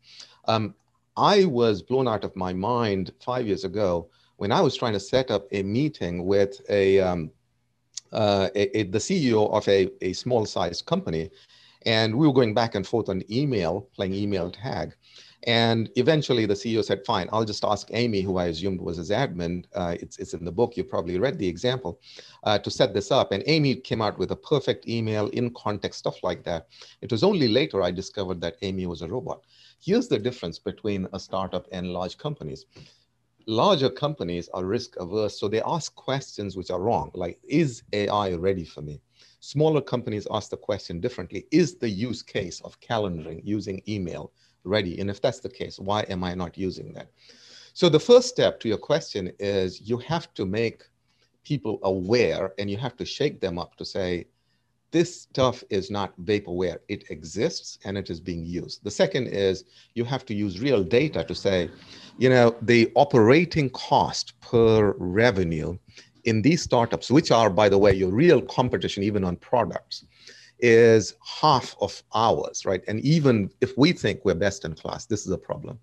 [0.47, 0.75] Um,
[1.15, 4.99] I was blown out of my mind five years ago when I was trying to
[4.99, 7.31] set up a meeting with a, um,
[8.11, 11.29] uh, a, a, the CEO of a, a small sized company.
[11.85, 14.95] And we were going back and forth on email, playing email tag.
[15.43, 19.11] And eventually the CEO said, fine, I'll just ask Amy, who I assumed was his
[19.11, 19.65] admin.
[19.73, 22.01] Uh, it's, it's in the book, you probably read the example,
[22.43, 23.31] uh, to set this up.
[23.31, 26.67] And Amy came out with a perfect email in context, stuff like that.
[27.01, 29.41] It was only later I discovered that Amy was a robot.
[29.79, 32.65] Here's the difference between a startup and large companies.
[33.49, 38.33] Larger companies are risk averse, so they ask questions which are wrong, like, is AI
[38.33, 39.01] ready for me?
[39.39, 41.47] Smaller companies ask the question differently.
[41.51, 44.33] Is the use case of calendaring using email
[44.65, 44.99] ready?
[44.99, 47.09] And if that's the case, why am I not using that?
[47.73, 50.83] So the first step to your question is you have to make
[51.45, 54.25] people aware and you have to shake them up to say,
[54.91, 56.77] this stuff is not vaporware.
[56.87, 58.83] It exists and it is being used.
[58.83, 61.69] The second is you have to use real data to say,
[62.17, 65.77] you know, the operating cost per revenue
[66.23, 70.05] in these startups, which are, by the way, your real competition, even on products,
[70.59, 72.83] is half of ours, right?
[72.87, 75.79] And even if we think we're best in class, this is a problem.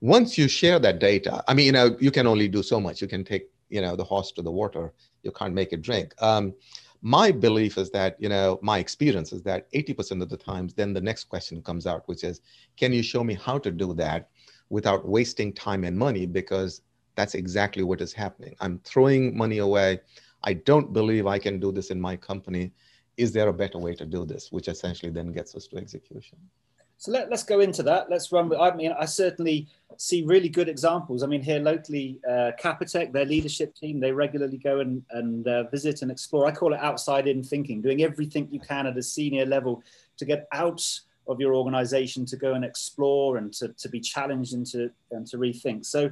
[0.00, 3.00] Once you share that data, I mean, you know, you can only do so much.
[3.00, 4.92] You can take, you know, the horse to the water.
[5.22, 6.12] You can't make it drink.
[6.20, 6.54] Um,
[7.02, 10.92] my belief is that, you know, my experience is that 80% of the times, then
[10.92, 12.40] the next question comes out, which is,
[12.76, 14.30] can you show me how to do that
[14.70, 16.26] without wasting time and money?
[16.26, 16.82] Because
[17.16, 18.54] that's exactly what is happening.
[18.60, 20.00] I'm throwing money away.
[20.44, 22.72] I don't believe I can do this in my company
[23.16, 26.38] is there a better way to do this, which essentially then gets us to execution.
[27.02, 28.08] So let, us go into that.
[28.08, 28.48] Let's run.
[28.48, 31.24] With, I mean, I certainly see really good examples.
[31.24, 35.64] I mean, here locally, uh, Capitec, their leadership team, they regularly go and, and uh,
[35.64, 36.46] visit and explore.
[36.46, 39.82] I call it outside in thinking, doing everything you can at a senior level
[40.18, 40.88] to get out
[41.26, 45.26] of your organization to go and explore and to, to be challenged and to, and
[45.26, 45.84] to rethink.
[45.84, 46.08] So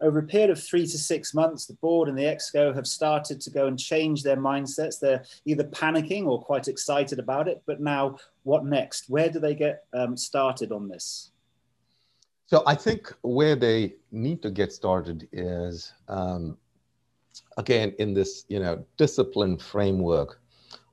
[0.00, 3.40] over a period of three to six months, the board and the exco have started
[3.42, 4.98] to go and change their mindsets.
[4.98, 7.62] They're either panicking or quite excited about it.
[7.66, 9.10] But now, what next?
[9.10, 11.32] Where do they get um, started on this?
[12.46, 16.56] So I think where they need to get started is, um,
[17.58, 20.40] again, in this you know discipline framework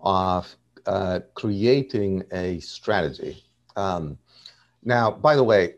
[0.01, 0.53] of
[0.85, 3.43] uh, creating a strategy.
[3.75, 4.17] Um,
[4.83, 5.75] now, by the way,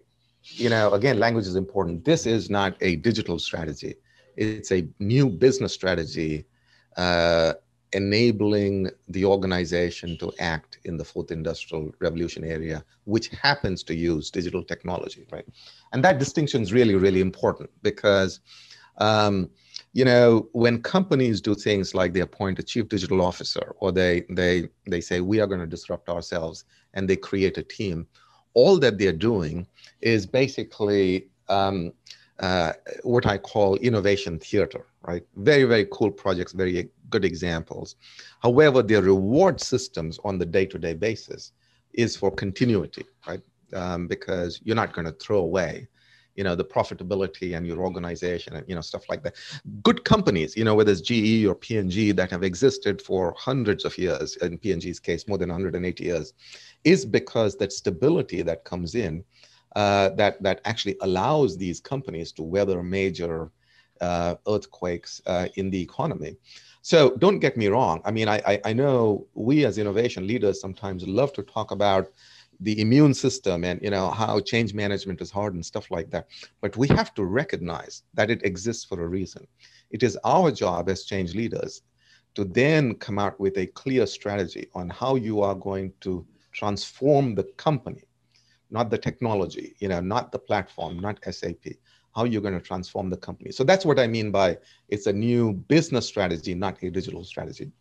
[0.56, 2.06] you know, again, language is important.
[2.06, 3.96] This is not a digital strategy.
[4.36, 6.46] It's a new business strategy
[6.98, 7.54] uh,
[7.94, 14.30] enabling the organization to act in the fourth industrial revolution area, which happens to use
[14.30, 15.46] digital technology, right?
[15.92, 18.40] And that distinction is really, really important because,
[18.98, 19.50] um,
[19.94, 24.24] you know, when companies do things like they appoint a chief digital officer or they
[24.30, 28.08] they they say we are going to disrupt ourselves and they create a team,
[28.54, 29.68] all that they're doing
[30.02, 31.92] is basically um,
[32.40, 35.24] uh, what I call innovation theater, right?
[35.36, 37.96] Very, very cool projects, very good examples.
[38.42, 41.52] However, their reward systems on the day-to-day basis
[41.94, 43.42] is for continuity, right?
[43.74, 45.88] Um, because you're not going to throw away,
[46.36, 49.36] you know, the profitability and your organization and, you know, stuff like that.
[49.84, 53.98] Good companies, you know, whether it's GE or P&G that have existed for hundreds of
[53.98, 56.34] years, in P&G's case, more than 180 years,
[56.84, 59.24] is because that stability that comes in
[59.76, 63.52] uh, that that actually allows these companies to weather major
[64.02, 66.36] uh, earthquakes uh, in the economy.
[66.82, 68.02] So don't get me wrong.
[68.06, 72.08] I mean, I, I, I know we as innovation leaders sometimes love to talk about
[72.62, 76.28] the immune system and you know how change management is hard and stuff like that.
[76.62, 79.48] But we have to recognize that it exists for a reason.
[79.92, 81.82] It is our job as change leaders
[82.36, 86.26] to then come out with a clear strategy on how you are going to
[86.60, 88.04] transform the company,
[88.70, 91.66] not the technology, you know, not the platform, not SAP,
[92.16, 93.52] how you're going to transform the company.
[93.52, 94.58] So that's what I mean by
[94.90, 97.72] it's a new business strategy, not a digital strategy.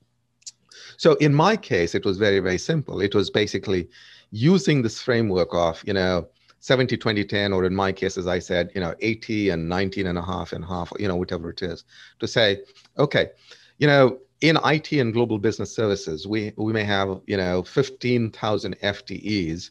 [0.97, 3.01] So in my case, it was very, very simple.
[3.01, 3.89] It was basically
[4.31, 6.29] using this framework of, you know,
[6.61, 10.07] 70, 20, 10, or in my case, as I said, you know, 80 and 19
[10.07, 11.85] and a half and half, you know, whatever it is,
[12.21, 12.63] to say,
[12.99, 13.31] okay,
[13.79, 18.79] you know, in IT and global business services, we, we may have, you know, 15,000
[18.81, 19.71] FTEs,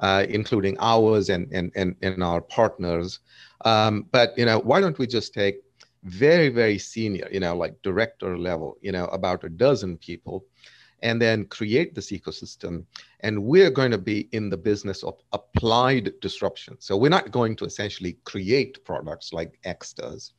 [0.00, 3.20] uh, including ours and, and, and, and our partners.
[3.64, 5.62] Um, but, you know, why don't we just take
[6.04, 10.44] very, very senior, you know, like director level, you know, about a dozen people,
[11.02, 12.84] and then create this ecosystem.
[13.20, 16.76] And we're going to be in the business of applied disruption.
[16.80, 20.32] So we're not going to essentially create products like X does.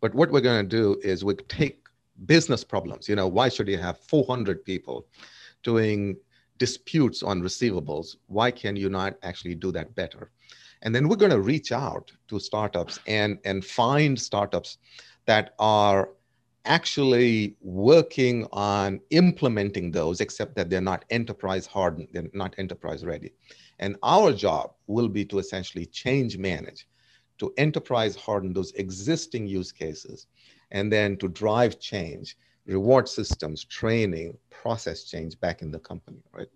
[0.00, 1.81] But what we're going to do is we take
[2.26, 3.08] business problems.
[3.08, 5.06] You know, why should you have 400 people
[5.62, 6.16] doing
[6.58, 8.16] disputes on receivables?
[8.26, 10.30] Why can you not actually do that better?
[10.82, 14.78] And then we're going to reach out to startups and, and find startups
[15.26, 16.10] that are
[16.64, 23.32] actually working on implementing those, except that they're not enterprise hardened, they're not enterprise ready.
[23.78, 26.86] And our job will be to essentially change manage,
[27.38, 30.28] to enterprise harden those existing use cases,
[30.72, 36.48] and then to drive change, reward systems, training, process change back in the company, right?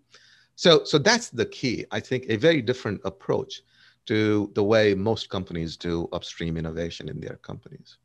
[0.57, 1.85] So, so that's the key.
[1.91, 3.63] I think a very different approach
[4.07, 7.99] to the way most companies do upstream innovation in their companies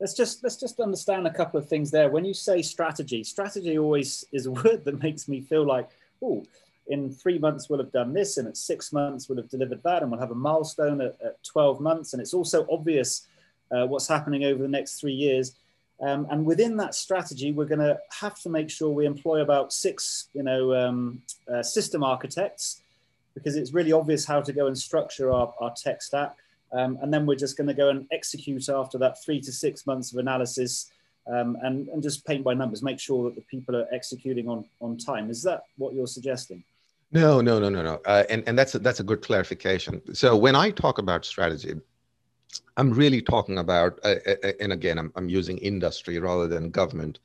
[0.00, 3.78] let's just let's just understand a couple of things there when you say strategy strategy
[3.78, 5.88] always is a word that makes me feel like
[6.22, 6.44] oh
[6.88, 10.02] in three months we'll have done this and at six months we'll have delivered that
[10.02, 13.26] and we'll have a milestone at, at 12 months and it's also obvious
[13.72, 15.56] uh, what's happening over the next three years
[16.00, 19.72] um, and within that strategy we're going to have to make sure we employ about
[19.72, 22.82] six you know um, uh, system architects
[23.34, 26.34] because it's really obvious how to go and structure our, our tech stack
[26.72, 29.86] um, and then we're just going to go and execute after that three to six
[29.86, 30.90] months of analysis
[31.28, 34.64] um, and, and just paint by numbers, make sure that the people are executing on,
[34.80, 35.30] on time.
[35.30, 36.64] Is that what you're suggesting?
[37.12, 38.00] No, no, no, no, no.
[38.04, 40.02] Uh, and, and that's a, that's a good clarification.
[40.14, 41.74] So when I talk about strategy,
[42.76, 46.70] I'm really talking about, uh, uh, uh and again, I'm, I'm using industry rather than
[46.70, 47.18] government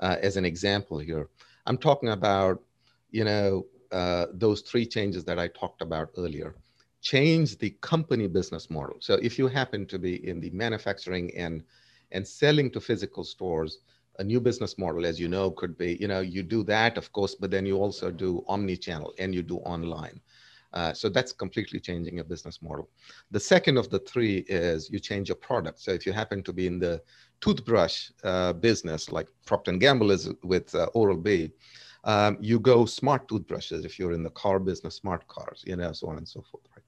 [0.00, 1.28] uh, as an example here.
[1.66, 2.62] I'm talking about,
[3.10, 6.54] you know, uh, those three changes that I talked about earlier
[7.00, 8.96] change the company business model.
[9.00, 11.62] So if you happen to be in the manufacturing and
[12.12, 13.78] and selling to physical stores,
[14.18, 17.12] a new business model, as you know, could be, you know, you do that, of
[17.12, 20.20] course, but then you also do omni-channel and you do online.
[20.74, 22.90] Uh, so that's completely changing your business model.
[23.30, 25.80] The second of the three is you change your product.
[25.80, 27.00] So if you happen to be in the
[27.40, 31.50] toothbrush uh, business, like Procter & Gamble is with uh, Oral-B,
[32.02, 33.84] um, you go smart toothbrushes.
[33.84, 36.64] If you're in the car business, smart cars, you know, so on and so forth,
[36.74, 36.84] right?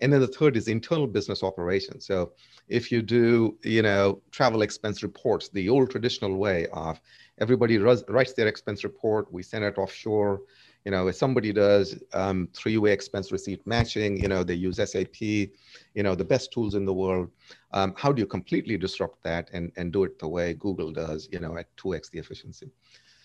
[0.00, 2.06] And then the third is internal business operations.
[2.06, 2.32] So
[2.68, 7.00] if you do, you know, travel expense reports, the old traditional way of
[7.38, 10.40] everybody writes their expense report, we send it offshore.
[10.84, 15.20] You know, if somebody does um, three-way expense receipt matching, you know, they use SAP,
[15.20, 17.30] you know, the best tools in the world.
[17.72, 21.28] Um, how do you completely disrupt that and, and do it the way Google does,
[21.30, 22.70] you know, at 2x the efficiency?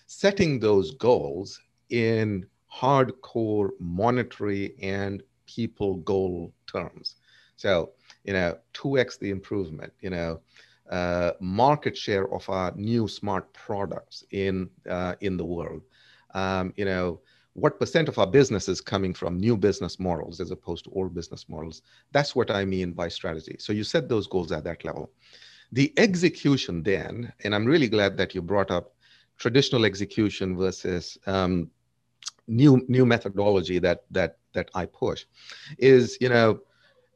[0.08, 7.16] Setting those goals in hardcore monetary and people goal terms.
[7.56, 7.92] So,
[8.26, 10.42] you know, 2x the improvement, you know,
[10.92, 15.82] uh, market share of our new smart products in, uh, in the world.
[16.34, 17.22] Um, you know,
[17.56, 21.16] what percent of our business is coming from new business models as opposed to old
[21.16, 21.82] business models?
[22.12, 23.56] That's what I mean by strategy.
[23.60, 25.10] So you set those goals at that level.
[25.72, 28.94] The execution then, and I'm really glad that you brought up
[29.38, 31.72] traditional execution versus um,
[32.48, 35.26] new new methodology that that that I push
[35.78, 36.60] is, you know,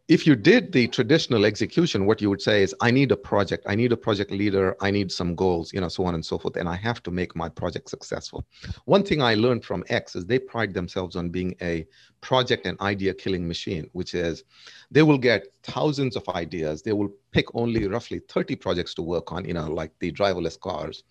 [0.10, 3.64] if you did the traditional execution, what you would say is, I need a project,
[3.68, 6.40] I need a project leader, I need some goals, you know, so on and so
[6.40, 8.44] forth, and I have to make my project successful.
[8.86, 11.86] One thing I learned from X is they pride themselves on being a
[12.22, 14.44] project and idea killing machine, which is
[14.90, 16.82] they will get thousands of ideas.
[16.82, 20.60] They will pick only roughly 30 projects to work on, you know, like the driverless
[20.60, 21.04] cars.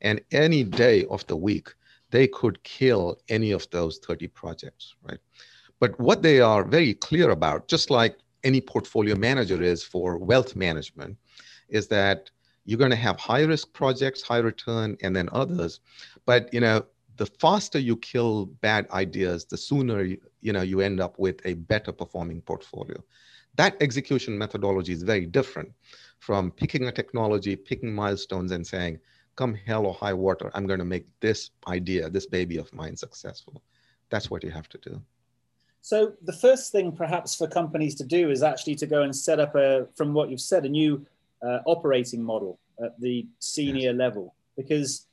[0.00, 1.74] And any day of the week,
[2.10, 5.18] they could kill any of those 30 projects, right?
[5.80, 10.54] But what they are very clear about, just like any portfolio manager is for wealth
[10.54, 11.16] management,
[11.68, 12.30] is that
[12.64, 15.80] you're going to have high risk projects, high return, and then others.
[16.24, 16.84] But you know,
[17.16, 21.54] the faster you kill bad ideas, the sooner you, know you end up with a
[21.54, 23.02] better performing portfolio.
[23.56, 25.72] That execution methodology is very different
[26.18, 28.98] from picking a technology, picking milestones, and saying,
[29.36, 32.96] come hell or high water, I'm going to make this idea, this baby of mine
[32.96, 33.62] successful.
[34.10, 35.02] That's what you have to do.
[35.84, 39.38] So the first thing perhaps for companies to do is actually to go and set
[39.38, 41.04] up a, from what you've said, a new
[41.42, 43.94] uh, operating model at the senior yes.
[43.94, 45.04] level, because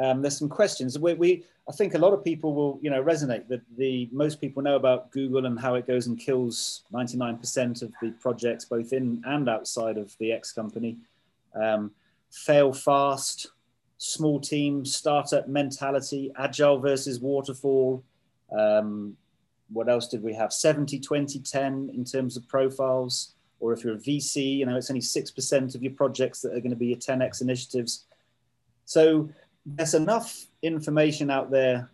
[0.00, 0.96] um, there's some questions.
[0.96, 4.40] We, we, I think a lot of people will, you know, resonate that the most
[4.40, 8.92] people know about Google and how it goes and kills 99% of the projects, both
[8.92, 10.98] in and outside of the X company.
[11.52, 11.90] Um,
[12.30, 13.48] fail fast,
[13.98, 18.04] small team, startup mentality, agile versus waterfall.
[18.56, 19.16] Um,
[19.72, 20.52] what else did we have?
[20.52, 23.34] 70, 20, 10 in terms of profiles.
[23.60, 26.60] Or if you're a VC, you know, it's only 6% of your projects that are
[26.60, 28.06] going to be your 10x initiatives.
[28.84, 29.30] So
[29.64, 31.90] there's enough information out there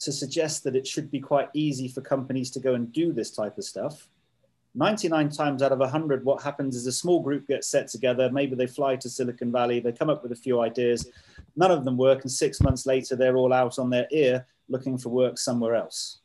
[0.00, 3.30] to suggest that it should be quite easy for companies to go and do this
[3.30, 4.08] type of stuff.
[4.74, 8.28] 99 times out of 100, what happens is a small group gets set together.
[8.30, 11.08] Maybe they fly to Silicon Valley, they come up with a few ideas,
[11.54, 14.98] none of them work, and six months later, they're all out on their ear looking
[14.98, 16.20] for work somewhere else.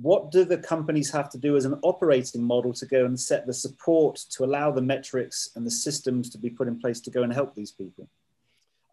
[0.00, 3.46] What do the companies have to do as an operating model to go and set
[3.46, 7.10] the support to allow the metrics and the systems to be put in place to
[7.10, 8.08] go and help these people?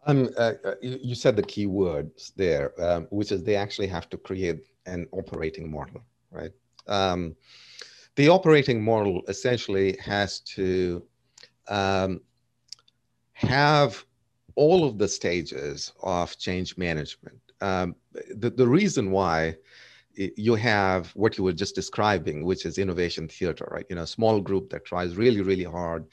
[0.06, 4.08] Um, uh, uh you said the key words there, um, which is they actually have
[4.10, 6.52] to create an operating model, right?
[6.86, 7.36] Um,
[8.16, 11.02] the operating model essentially has to
[11.68, 12.20] um,
[13.32, 14.04] have
[14.54, 17.38] all of the stages of change management.
[17.60, 17.96] Um,
[18.36, 19.56] the, the reason why
[20.16, 23.86] you have what you were just describing, which is innovation theater, right?
[23.88, 26.06] You know, small group that tries really, really hard,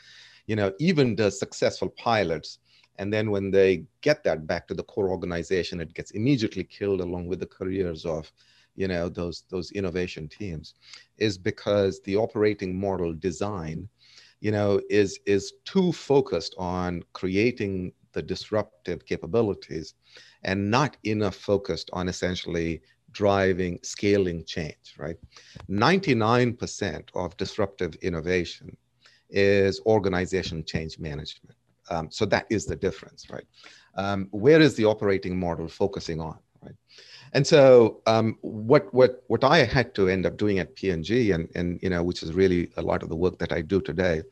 [0.47, 2.59] you know, even does successful pilots.
[2.97, 7.01] And then when they get that back to the core organization, it gets immediately killed
[7.01, 8.31] along with the careers of
[8.75, 10.73] you know those those innovation teams
[11.17, 13.87] is because the operating model design
[14.39, 19.93] you know is is too focused on creating the disruptive capabilities
[20.43, 22.81] and not enough focused on essentially
[23.11, 25.17] driving scaling change right?
[25.69, 28.75] 99% of disruptive innovation
[29.29, 31.55] is organization change management.
[31.89, 33.45] Um, so that is the difference right?
[33.95, 36.75] Um, where is the operating model focusing on right?
[37.33, 41.47] And so um, what what what I had to end up doing at P&G, and
[41.55, 44.23] and you know, which is really a lot of the work that I do today,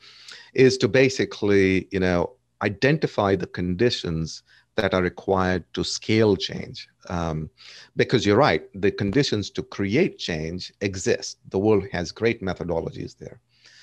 [0.53, 4.43] is to basically you know identify the conditions
[4.75, 6.87] that are required to scale change.
[7.09, 7.49] Um,
[7.95, 11.37] because you're right, the conditions to create change exist.
[11.49, 13.39] The world has great methodologies there.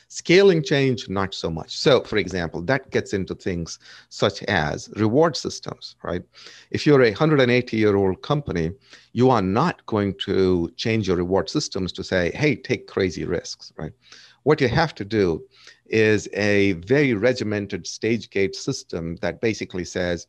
[0.09, 1.76] Scaling change, not so much.
[1.76, 6.22] So, for example, that gets into things such as reward systems, right?
[6.70, 8.70] If you're a 180 year old company,
[9.12, 13.72] you are not going to change your reward systems to say, hey, take crazy risks,
[13.76, 13.93] right?
[14.45, 15.43] What you have to do
[15.87, 20.28] is a very regimented stage gate system that basically says,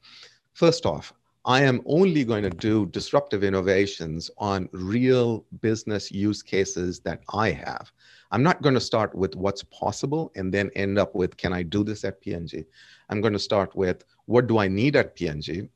[0.57, 1.13] first off,
[1.45, 7.51] I am only going to do disruptive innovations on real business use cases that I
[7.51, 7.91] have.
[8.31, 11.61] I'm not going to start with what's possible and then end up with, can I
[11.61, 12.65] do this at P&G?
[13.09, 15.69] I'm going to start with, what do I need at P&G?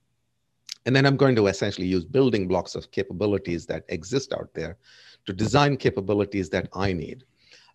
[0.87, 4.77] And then I'm going to essentially use building blocks of capabilities that exist out there
[5.27, 7.23] to design capabilities that I need.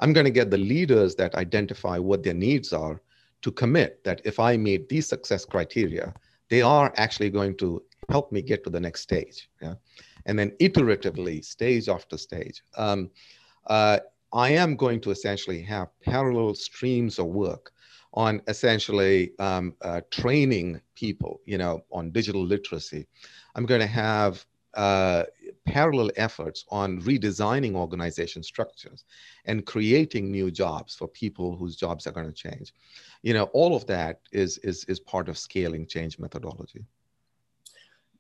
[0.01, 3.01] I'm going to get the leaders that identify what their needs are
[3.43, 6.13] to commit that if I meet these success criteria,
[6.49, 9.49] they are actually going to help me get to the next stage.
[9.61, 9.75] Yeah?
[10.27, 12.63] And then iteratively, stage after stage.
[12.77, 13.11] Um,
[13.67, 13.99] uh,
[14.33, 17.73] I am going to essentially have parallel streams of work
[18.15, 23.07] on essentially um, uh, training people, you know, on digital literacy.
[23.55, 24.45] I'm going to have
[24.75, 25.25] uh,
[25.67, 29.05] parallel efforts on redesigning organization structures
[29.45, 32.73] and creating new jobs for people whose jobs are going to change.
[33.23, 36.85] You know, all of that is is is part of scaling change methodology.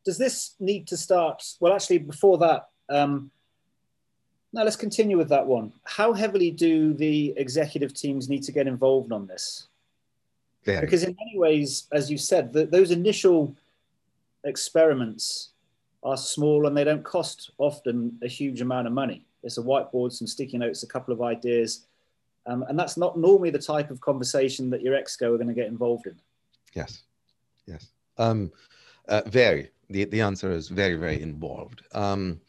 [0.04, 1.42] Does this need to start?
[1.60, 2.68] Well, actually, before that.
[2.88, 3.30] Um,
[4.52, 5.72] now let's continue with that one.
[5.84, 9.68] How heavily do the executive teams need to get involved on this?
[10.64, 13.54] Because in many ways, as you said, the, those initial
[14.44, 15.50] experiments
[16.06, 19.26] are small and they don't cost often a huge amount of money.
[19.42, 21.86] It's a whiteboard, some sticky notes, a couple of ideas.
[22.46, 25.54] Um, and that's not normally the type of conversation that your exco are going to
[25.54, 26.16] get involved in.
[26.74, 27.02] Yes,
[27.66, 27.90] yes.
[28.18, 28.52] Um,
[29.08, 31.82] uh, very the, the answer is very, very involved.
[31.92, 32.40] Um,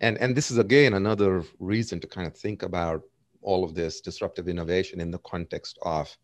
[0.00, 3.02] and, and this is, again, another reason to kind of think about
[3.42, 6.14] all of this disruptive innovation in the context of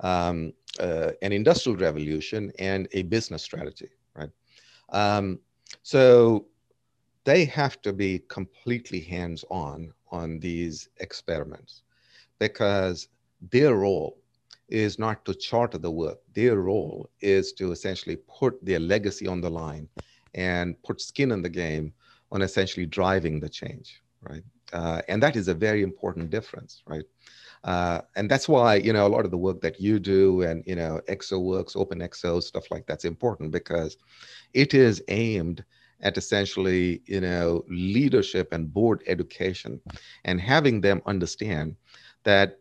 [0.00, 4.30] um, uh, an industrial revolution and a business strategy, right?
[4.90, 5.38] Um,
[5.82, 6.46] so
[7.24, 11.82] they have to be completely hands-on on these experiments
[12.38, 13.08] because
[13.50, 14.18] their role
[14.68, 16.18] is not to charter the work.
[16.34, 19.88] Their role is to essentially put their legacy on the line
[20.34, 21.92] and put skin in the game
[22.32, 24.42] on essentially driving the change, right?
[24.72, 27.04] Uh, and that is a very important difference, right?
[27.66, 30.62] Uh, and that's why you know a lot of the work that you do and
[30.66, 33.96] you know ExoWorks, OpenExo, stuff like that's important because
[34.54, 35.64] it is aimed
[36.00, 39.80] at essentially you know leadership and board education
[40.24, 41.74] and having them understand
[42.22, 42.58] that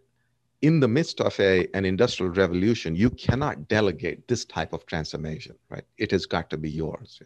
[0.64, 5.56] in the midst of a, an industrial revolution, you cannot delegate this type of transformation,
[5.70, 5.84] right?
[6.00, 7.22] It has got to be yours.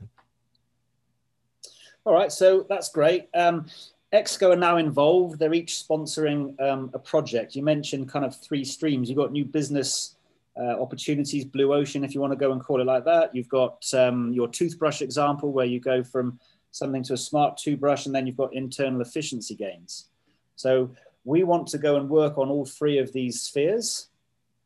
[2.04, 3.30] All right, so that's great.
[3.34, 3.68] Um,
[4.14, 5.38] Exco are now involved.
[5.38, 7.56] They're each sponsoring um, a project.
[7.56, 9.08] You mentioned kind of three streams.
[9.08, 10.16] You've got new business
[10.60, 13.34] uh, opportunities, blue ocean, if you want to go and call it like that.
[13.36, 16.40] You've got um, your toothbrush example, where you go from
[16.72, 20.10] something to a smart toothbrush, and then you've got internal efficiency gains.
[20.56, 20.92] So
[21.24, 24.08] we want to go and work on all three of these spheres.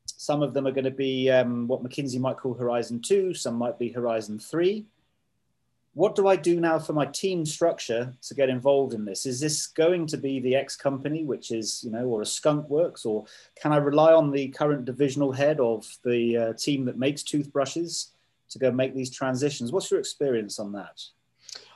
[0.06, 3.56] Some of them are going to be um, what McKinsey might call Horizon 2, some
[3.56, 4.86] might be Horizon 3.
[5.96, 9.28] What do I do now for my team structure to get involved in this?
[9.28, 12.68] Is this going to be the X company, which is, you know, or a skunk
[12.68, 13.26] works, or
[13.62, 18.12] can I rely on the current divisional head of the uh, team that makes toothbrushes
[18.50, 19.72] to go make these transitions?
[19.72, 21.00] What's your experience on that?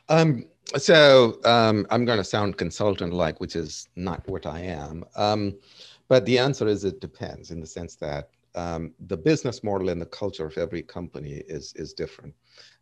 [0.09, 0.45] Um,
[0.77, 5.05] so um, I'm going to sound consultant-like, which is not what I am.
[5.15, 5.57] Um,
[6.07, 10.01] but the answer is it depends in the sense that um, the business model and
[10.01, 12.33] the culture of every company is is different,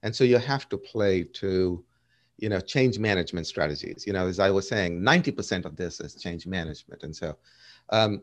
[0.04, 1.84] and so you have to play to,
[2.38, 4.06] you know, change management strategies.
[4.08, 7.38] You know, as I was saying, 90% of this is change management, and so,
[7.90, 8.22] um,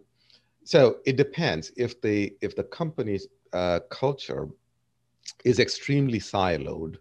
[0.65, 4.49] so it depends if the if the company's uh, culture
[5.45, 6.97] is extremely siloed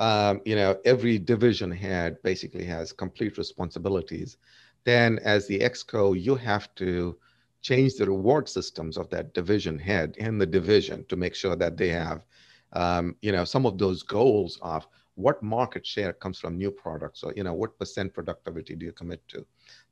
[0.00, 4.38] um, you know, every division head basically has complete responsibilities.
[4.84, 7.18] Then as the exco, you have to
[7.62, 11.76] change the reward systems of that division head in the division to make sure that
[11.76, 12.24] they have,
[12.72, 17.22] um, you know, some of those goals of what market share comes from new products
[17.22, 19.44] or, you know, what percent productivity do you commit to?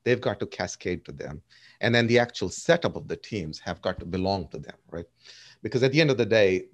[0.05, 1.43] They've got to cascade to them.
[1.81, 5.05] And then the actual setup of the teams have got to belong to them, right?
[5.62, 6.66] Because at the end of the day,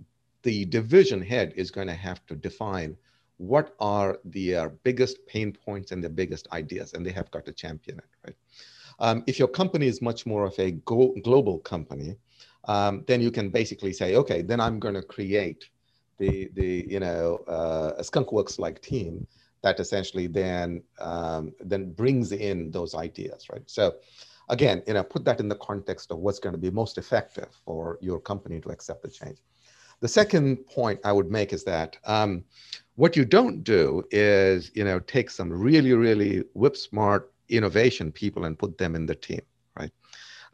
[0.42, 2.96] the division head is going to have to define
[3.38, 7.52] what are the biggest pain points and the biggest ideas, and they have got to
[7.52, 8.36] champion it, right?
[8.98, 12.16] Um, if your company is much more of a go- global company,
[12.66, 15.68] um, then you can basically say, okay, then I'm going to create
[16.18, 19.26] the the you know uh, a skunkworks like team
[19.62, 23.62] that essentially then um, then brings in those ideas, right?
[23.66, 23.94] So
[24.48, 27.48] again, you know, put that in the context of what's going to be most effective
[27.64, 29.38] for your company to accept the change.
[30.00, 32.44] The second point I would make is that um,
[32.96, 38.44] what you don't do is, you know, take some really, really whip smart innovation people
[38.44, 39.40] and put them in the team,
[39.78, 39.90] right?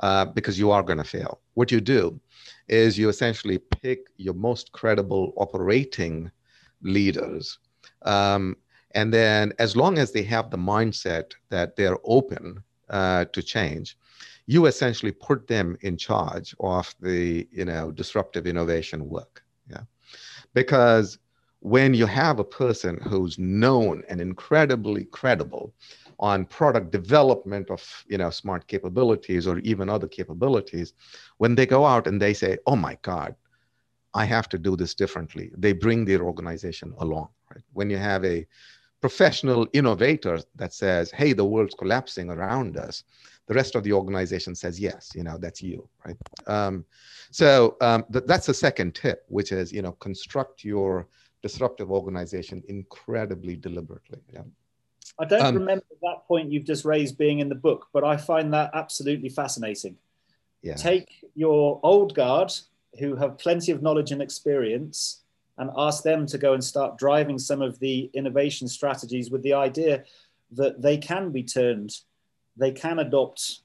[0.01, 1.41] Uh, because you are going to fail.
[1.55, 2.19] What you do
[2.69, 6.31] is you essentially pick your most credible operating
[6.83, 7.59] leaders.
[8.03, 8.57] Um,
[8.93, 13.97] and then, as long as they have the mindset that they're open uh, to change,
[14.47, 19.45] you essentially put them in charge of the you know disruptive innovation work.
[19.71, 19.83] Yeah,
[20.55, 21.19] because
[21.61, 25.75] when you have a person who's known and incredibly credible
[26.21, 30.93] on product development of you know smart capabilities or even other capabilities
[31.39, 33.35] when they go out and they say oh my god
[34.15, 38.25] i have to do this differently they bring their organization along right when you have
[38.25, 38.47] a
[39.01, 43.03] professional innovator that says hey the world's collapsing around us
[43.49, 46.17] the rest of the organization says yes you know that's you right
[46.47, 46.85] um,
[47.31, 51.09] so um, th- that's the second tip which is you know construct your
[51.43, 54.21] disruptive organization incredibly deliberately.
[54.33, 54.43] Yeah.
[55.21, 58.17] I don't um, remember that point you've just raised being in the book, but I
[58.17, 59.97] find that absolutely fascinating.
[60.63, 60.77] Yeah.
[60.77, 62.53] Take your old guard
[62.99, 65.21] who have plenty of knowledge and experience
[65.59, 69.53] and ask them to go and start driving some of the innovation strategies with the
[69.53, 70.05] idea
[70.53, 71.99] that they can be turned,
[72.57, 73.61] they can adopt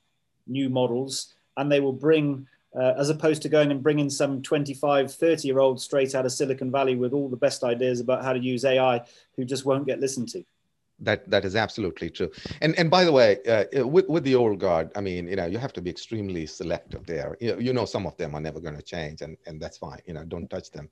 [0.46, 2.46] new models, and they will bring
[2.78, 6.34] uh, as opposed to going and bringing some 25, 30 year old straight out of
[6.34, 9.02] Silicon Valley with all the best ideas about how to use AI
[9.38, 10.44] who just won't get listened to.
[11.00, 12.32] That that is absolutely true.
[12.62, 15.46] And and by the way, uh, with with the old guard, I mean, you know,
[15.46, 17.36] you have to be extremely selective there.
[17.42, 19.78] You know, you know some of them are never going to change, and and that's
[19.78, 20.00] fine.
[20.06, 20.90] You know, don't touch them.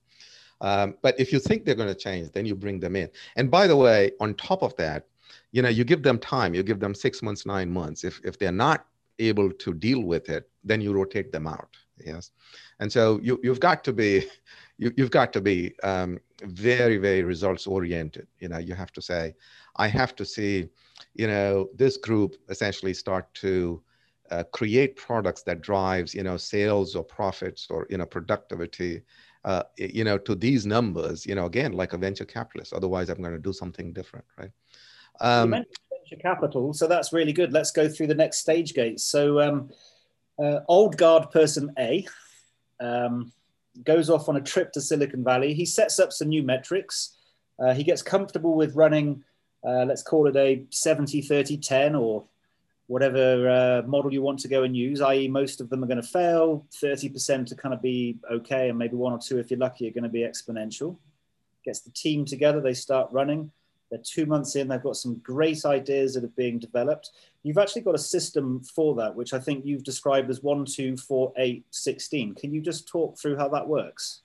[0.60, 3.10] Um, but if you think they're going to change, then you bring them in.
[3.38, 5.08] And by the way, on top of that,
[5.52, 6.54] you know, you give them time.
[6.54, 8.04] You give them six months, nine months.
[8.04, 8.86] If if they're not
[9.20, 11.78] able to deal with it, then you rotate them out.
[12.06, 12.32] Yes,
[12.80, 14.28] and so you you've got to be
[14.78, 18.28] you, you've got to be um, very very results oriented.
[18.40, 19.36] You know, you have to say,
[19.76, 20.68] I have to see,
[21.14, 23.82] you know, this group essentially start to
[24.32, 29.02] uh, create products that drives you know sales or profits or you know productivity
[29.46, 32.74] uh, you know to these numbers you know again like a venture capitalist.
[32.74, 34.52] Otherwise i'm going to do something different right?
[35.20, 37.54] Um, venture capital so that's really good.
[37.54, 39.70] Let's go through the next stage gates so um,
[40.42, 42.08] uh, old guard person a
[42.80, 43.32] um,
[43.84, 47.18] goes off on a trip to silicon valley he sets up some new metrics
[47.60, 49.24] uh, he gets comfortable with running
[49.66, 52.26] uh, let's call it a 70 30 10 or
[52.88, 56.02] whatever uh, model you want to go and use, i.e., most of them are going
[56.02, 59.60] to fail, 30% to kind of be okay, and maybe one or two, if you're
[59.60, 60.98] lucky, are going to be exponential.
[61.64, 63.52] Gets the team together, they start running.
[63.94, 67.12] They're two months in, they've got some great ideas that are being developed.
[67.44, 70.98] You've actually got a system for that, which I think you've described as one, two,
[70.98, 72.34] four, eight, 16.
[72.36, 74.22] Can you just talk through how that works?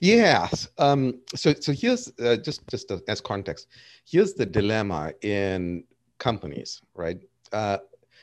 [0.00, 0.68] Yes.
[0.76, 3.68] Um, so, so here's uh, just just as context.
[4.04, 5.84] Here's the dilemma in
[6.18, 7.18] companies, right?
[7.54, 7.78] uh,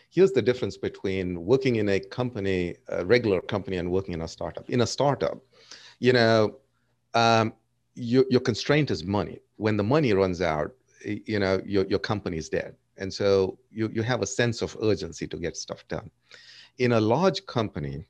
[0.10, 4.28] here's the difference between working in a company, a regular company, and working in a
[4.28, 4.70] startup.
[4.70, 5.38] In a startup,
[6.00, 6.58] you know,
[7.14, 7.54] um,
[8.02, 9.40] your, your constraint is money.
[9.58, 10.72] When the money runs out,
[11.06, 12.76] you know, your, your company is dead.
[12.98, 16.10] And so you, you have a sense of urgency to get stuff done.
[16.80, 18.06] In a large company,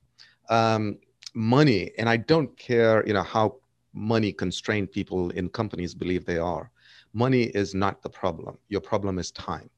[0.49, 0.97] um,
[1.33, 3.57] money, and I don't care, you know, how
[3.93, 6.71] money constrained people in companies believe they are.
[7.13, 8.57] Money is not the problem.
[8.69, 9.69] Your problem is time.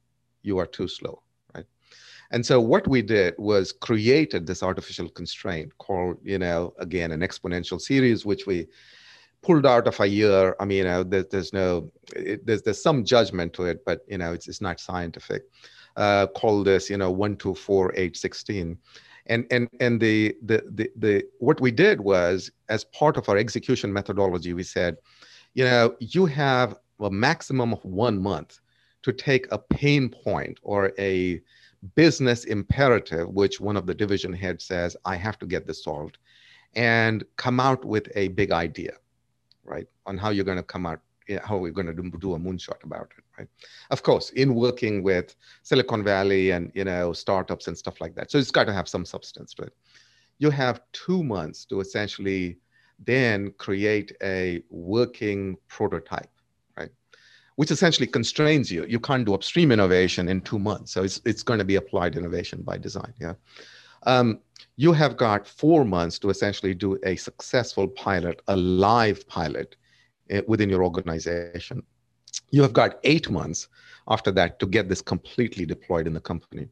[0.42, 1.22] You are too slow.
[1.54, 1.66] Right?
[2.30, 7.20] And so what we did was created this artificial constraint called, you know, again, an
[7.20, 8.68] exponential series, which we
[9.44, 10.56] pulled out of a year.
[10.58, 14.00] I mean, you know, there, there's no, it, there's, there's some judgment to it, but,
[14.08, 15.42] you know, it's, it's not scientific.
[15.96, 18.76] Uh, call this, you know, one, two, four, eight, 16.
[19.26, 23.36] And, and, and the, the, the, the, what we did was, as part of our
[23.36, 24.96] execution methodology, we said,
[25.54, 28.60] you know, you have a maximum of one month
[29.02, 31.40] to take a pain point or a,
[31.94, 36.18] business imperative, which one of the division heads says, I have to get this solved,
[36.74, 38.92] and come out with a big idea,
[39.64, 41.00] right, on how you're going to come out,
[41.42, 43.48] how we're going to do, a moonshot about it, right?
[43.90, 48.30] Of course, in working with Silicon Valley and, you know, startups and stuff like that.
[48.30, 49.74] So it's got to have some substance to it.
[50.38, 52.58] You have two months to essentially
[52.98, 56.30] then create a working prototype
[56.76, 56.90] right?
[57.56, 58.84] which essentially constrains you.
[58.86, 60.92] You can't do upstream innovation in two months.
[60.92, 63.12] So it's, it's going to be applied innovation by design.
[63.20, 63.34] Yeah.
[64.04, 64.40] Um,
[64.76, 69.76] you have got four months to essentially do a successful pilot, a live pilot
[70.32, 71.82] uh, within your organization.
[72.50, 73.68] You have got eight months
[74.08, 76.68] after that to get this completely deployed in the company.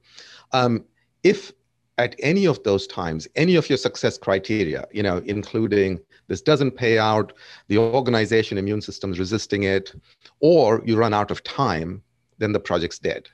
[0.53, 0.85] Um,
[1.22, 1.53] if
[1.99, 6.72] at any of those times, any of your success criteria, you know, including this doesn't
[6.72, 7.33] pay out,
[7.68, 9.95] the organization immune system is resisting it,
[10.41, 12.03] or you run out of time,
[12.39, 13.28] then the project's dead.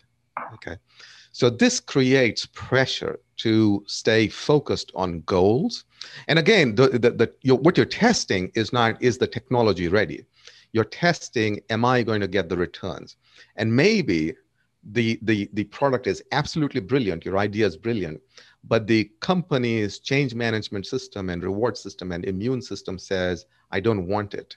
[0.54, 0.76] Okay.
[1.32, 5.84] So this creates pressure to stay focused on goals.
[6.28, 10.24] And again, the, the, the, your, what you're testing is not, is the technology ready?
[10.72, 13.16] You're testing, am I going to get the returns?
[13.56, 14.34] And maybe
[14.92, 18.20] the, the, the product is absolutely brilliant, your idea is brilliant,
[18.64, 24.06] but the company's change management system and reward system and immune system says, I don't
[24.06, 24.56] want it.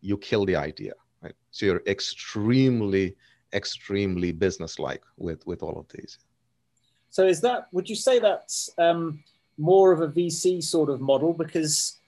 [0.00, 0.92] You kill the idea.
[1.22, 1.34] Right?
[1.50, 3.16] So you're extremely,
[3.52, 6.18] extremely businesslike with, with all of these.
[7.14, 9.22] So is that, would you say that's um,
[9.56, 11.32] more of a VC sort of model?
[11.32, 11.98] Because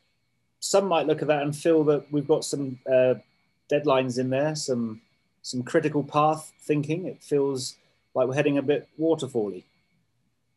[0.59, 3.15] some might look at that and feel that we've got some uh,
[3.71, 5.01] deadlines in there, some
[5.43, 7.07] some critical path thinking.
[7.07, 7.77] It feels
[8.15, 9.63] like we're heading a bit waterfally.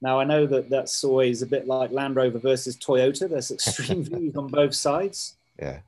[0.01, 3.29] Now, I know that that's always a bit like Land Rover versus Toyota.
[3.29, 5.35] There's extreme views on both sides.
[5.59, 5.81] Yeah.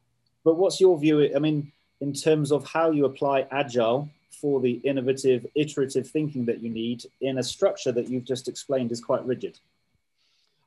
[0.43, 1.35] But what's your view?
[1.35, 4.07] I mean, in terms of how you apply agile
[4.41, 8.91] for the innovative, iterative thinking that you need in a structure that you've just explained
[8.91, 9.59] is quite rigid?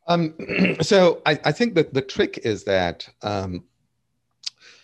[0.06, 0.34] Um,
[0.80, 3.64] so I, I, think that the trick is that um,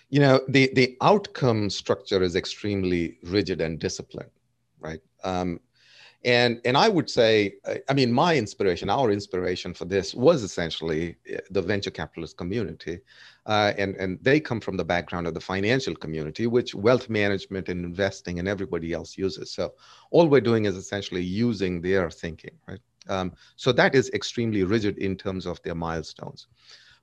[0.09, 4.30] you know the the outcome structure is extremely rigid and disciplined
[4.80, 5.61] right um,
[6.25, 7.55] and and i would say
[7.89, 13.01] i mean my inspiration our inspiration for this was essentially eh, the venture capitalist community
[13.47, 17.68] uh, and and they come from the background of the financial community which wealth management
[17.68, 19.51] and investing and everybody else uses.
[19.51, 19.73] So
[20.11, 22.81] all we're doing is essentially using their thinking right?
[23.09, 26.47] Um, so that is extremely rigid in terms of their milestones.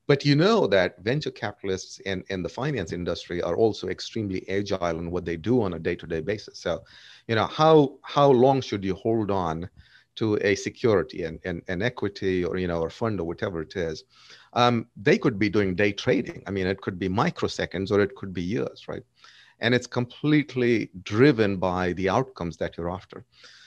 [0.05, 4.99] But you know that venture capitalists and, and the finance industry are also extremely agile
[4.99, 6.59] in what they do on a day-to-day basis.
[6.59, 6.85] So,
[7.27, 9.69] you know, how how long should you hold on
[10.15, 13.75] to a security and, and, and equity or you know or fund or whatever it
[13.75, 14.03] is?
[14.53, 16.41] Um, they could be doing day trading.
[16.47, 19.03] I mean, it could be microseconds or it could be years, right?
[19.59, 23.25] And it's completely driven by the outcomes that you're after.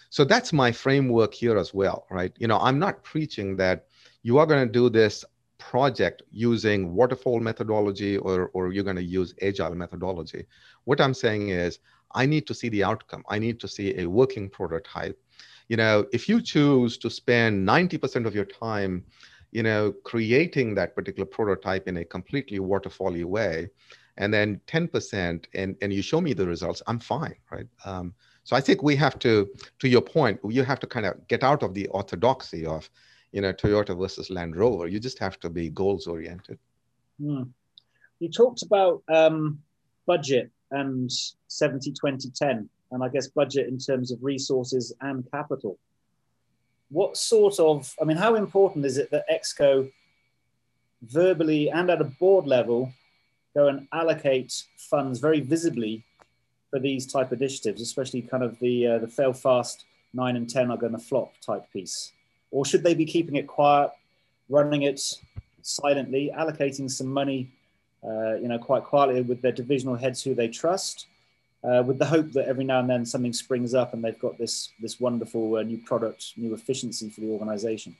[0.08, 2.32] So that's my framework here as well, right?
[2.38, 3.86] You know, I'm not preaching that
[4.22, 5.24] you are going to do this
[5.58, 10.46] project using waterfall methodology or, or you're going to use agile methodology.
[10.84, 11.78] What I'm saying is,
[12.12, 13.24] I need to see the outcome.
[13.28, 15.18] I need to see a working prototype.
[15.68, 19.04] You know, if you choose to spend 90% of your time,
[19.52, 23.68] you know, creating that particular prototype in a completely waterfally way,
[24.16, 27.66] and then 10% and, and you show me the results, I'm fine, right?
[27.84, 29.48] Um, so I think we have to,
[29.78, 32.90] to your point, you have to kind of get out of the orthodoxy of,
[33.32, 34.88] you know, Toyota versus Land Rover.
[34.88, 36.58] You just have to be goals oriented.
[37.20, 37.50] Mm.
[38.18, 39.60] You talked about um,
[40.06, 41.10] budget and
[41.48, 45.78] 70, 20, 10, and I guess budget in terms of resources and capital.
[46.90, 49.90] What sort of, I mean, how important is it that Exco
[51.02, 52.92] verbally and at a board level
[53.54, 56.04] go and allocate funds very visibly
[56.70, 60.70] for these type initiatives, especially kind of the uh, the fail fast nine and ten
[60.70, 62.12] are going to flop type piece,
[62.50, 63.90] or should they be keeping it quiet,
[64.48, 65.00] running it
[65.62, 67.50] silently, allocating some money,
[68.04, 71.06] uh, you know, quite quietly with their divisional heads who they trust,
[71.62, 74.38] uh, with the hope that every now and then something springs up and they've got
[74.38, 77.96] this this wonderful uh, new product, new efficiency for the organization.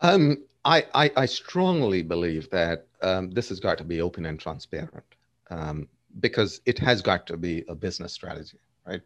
[0.00, 4.38] Um, I, I, I strongly believe that um, this has got to be open and
[4.38, 5.04] transparent.
[5.50, 5.88] Um,
[6.20, 9.00] because it has got to be a business strategy, right?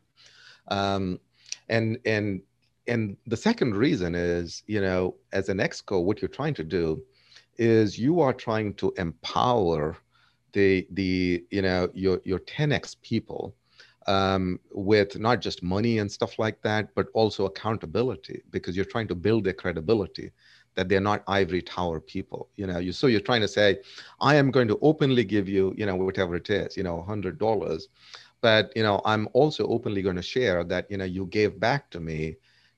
[0.68, 1.20] Um,
[1.68, 2.42] and and
[2.86, 7.02] and the second reason is, you know, as an exco, what you're trying to do
[7.58, 9.96] is you are trying to empower
[10.52, 13.54] the the you know your your 10x people
[14.06, 19.08] um, with not just money and stuff like that, but also accountability because you're trying
[19.08, 20.30] to build their credibility
[20.74, 22.78] that they're not ivory tower people you know.
[22.78, 23.78] You so you're trying to say
[24.20, 27.38] i am going to openly give you you know whatever it is you know hundred
[27.38, 27.88] dollars
[28.40, 31.90] but you know i'm also openly going to share that you know you gave back
[31.90, 32.36] to me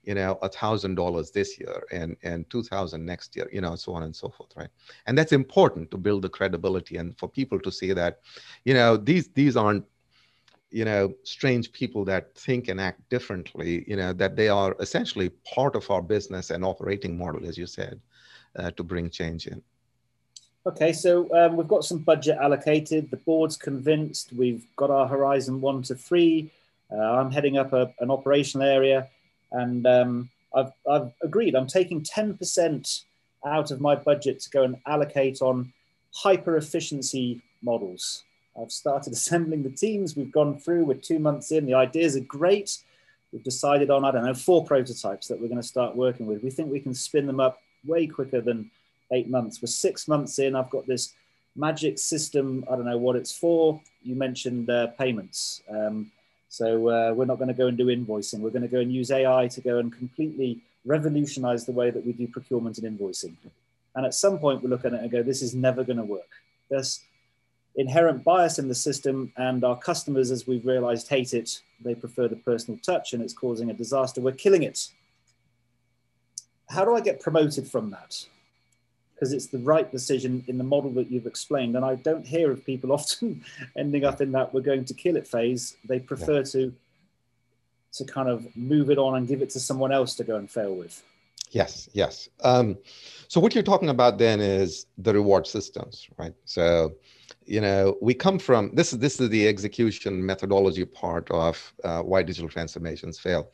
[0.09, 3.74] you know a thousand dollars this year and and two thousand next year you know
[3.76, 4.70] so on and so forth right?
[5.06, 8.20] And that's important to build the credibility and for people to see that
[8.64, 9.84] you know these these aren't
[10.70, 15.28] you know strange people that think and act differently you know that they are essentially
[15.54, 18.00] part of our business and operating model as you said
[18.59, 19.61] uh, to bring change in.
[20.64, 23.11] Okay so um, we've got some budget allocated.
[23.11, 26.50] The board's convinced we've got our horizon one to three.
[26.90, 29.06] Uh, i'm heading up a, an operational area
[29.53, 33.03] and um, I've, I've agreed i'm taking 10%
[33.46, 35.72] out of my budget to go and allocate on
[36.12, 38.24] hyper efficiency models
[38.61, 40.16] I've started assembling the teams.
[40.16, 41.66] We've gone through, we're two months in.
[41.66, 42.78] The ideas are great.
[43.32, 46.42] We've decided on, I don't know, four prototypes that we're going to start working with.
[46.42, 48.70] We think we can spin them up way quicker than
[49.12, 49.61] eight months.
[49.61, 50.57] We're six months in.
[50.57, 51.14] I've got this
[51.57, 52.64] magic system.
[52.70, 53.80] I don't know what it's for.
[54.03, 55.62] You mentioned uh, payments.
[55.68, 56.11] Um,
[56.49, 58.40] so uh, we're not going to go and do invoicing.
[58.40, 62.05] We're going to go and use AI to go and completely revolutionize the way that
[62.05, 63.36] we do procurement and invoicing.
[63.94, 66.05] And at some point, we look at it and go, this is never going to
[66.05, 66.28] work.
[66.70, 67.01] There's
[67.76, 71.61] inherent bias in the system, and our customers, as we've realized, hate it.
[71.84, 74.20] They prefer the personal touch, and it's causing a disaster.
[74.20, 74.88] We're killing it.
[76.68, 78.24] How do I get promoted from that?
[79.18, 81.74] Because it's the right decision in the model that you've explained.
[81.74, 83.44] And I don't hear of people often
[83.76, 85.76] ending up in that we're going to kill it phase.
[85.84, 86.52] They prefer yeah.
[86.52, 86.74] to
[87.94, 90.48] to kind of move it on and give it to someone else to go and
[90.48, 91.02] fail with.
[91.50, 92.28] Yes, yes.
[92.44, 92.76] Um,
[93.28, 96.34] so what you're talking about then is the reward systems, right?
[96.44, 96.92] So
[97.48, 102.02] you know, we come from this is this is the execution methodology part of uh,
[102.02, 103.50] why digital transformations fail,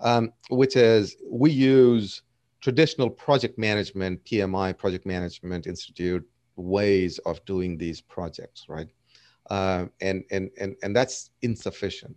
[0.00, 2.22] um, which is we use
[2.66, 8.88] traditional project management, PMI, project management institute ways of doing these projects, right?
[9.50, 12.16] Uh, and and and and that's insufficient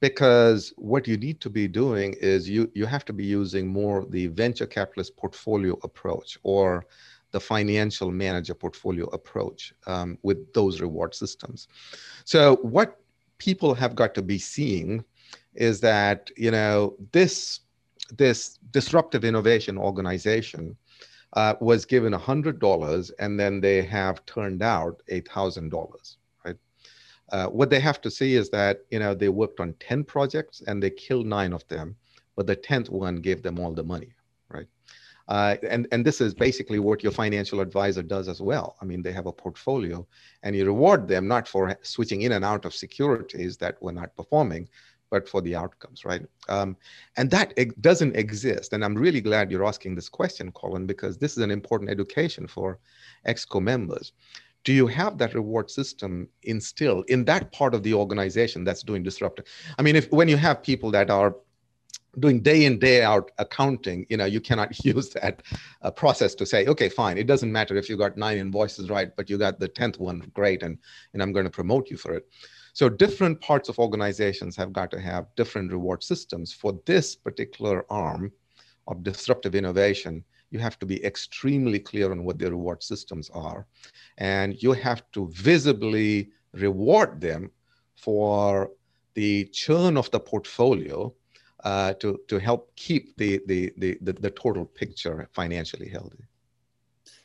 [0.00, 4.06] because what you need to be doing is you you have to be using more
[4.08, 6.86] the venture capitalist portfolio approach or
[7.32, 11.68] the financial manager portfolio approach um, with those reward systems.
[12.24, 13.00] So what
[13.36, 15.04] people have got to be seeing
[15.54, 17.60] is that you know this
[18.10, 20.76] this disruptive innovation organization
[21.34, 26.18] uh, was given a hundred dollars and then they have turned out a thousand dollars
[26.44, 26.56] right
[27.32, 30.62] uh, what they have to see is that you know they worked on 10 projects
[30.66, 31.96] and they killed nine of them
[32.36, 34.14] but the 10th one gave them all the money
[34.48, 34.68] right
[35.28, 38.76] uh, and, and this is basically what your financial advisor does as well.
[38.82, 40.06] I mean, they have a portfolio
[40.42, 44.14] and you reward them not for switching in and out of securities that were not
[44.16, 44.68] performing,
[45.10, 46.22] but for the outcomes, right?
[46.48, 46.76] Um,
[47.16, 48.72] and that doesn't exist.
[48.72, 52.46] And I'm really glad you're asking this question, Colin, because this is an important education
[52.46, 52.78] for
[53.26, 54.12] EXCO members.
[54.64, 59.02] Do you have that reward system instilled in that part of the organization that's doing
[59.02, 59.44] disruptive?
[59.78, 61.36] I mean, if when you have people that are
[62.18, 65.42] doing day in day out accounting you know you cannot use that
[65.82, 69.14] uh, process to say okay fine it doesn't matter if you got nine invoices right
[69.16, 70.78] but you got the 10th one great and
[71.12, 72.28] and i'm going to promote you for it
[72.74, 76.52] so different parts of organizations have got to have different reward systems.
[76.52, 78.32] For this particular arm
[78.86, 83.66] of disruptive innovation you have to be extremely clear on what the reward systems are.
[84.18, 87.50] And you have to visibly reward them
[87.96, 88.70] for
[89.14, 91.12] the churn of the portfolio
[91.64, 96.24] uh, to, to help keep the, the, the, the, the total picture financially healthy.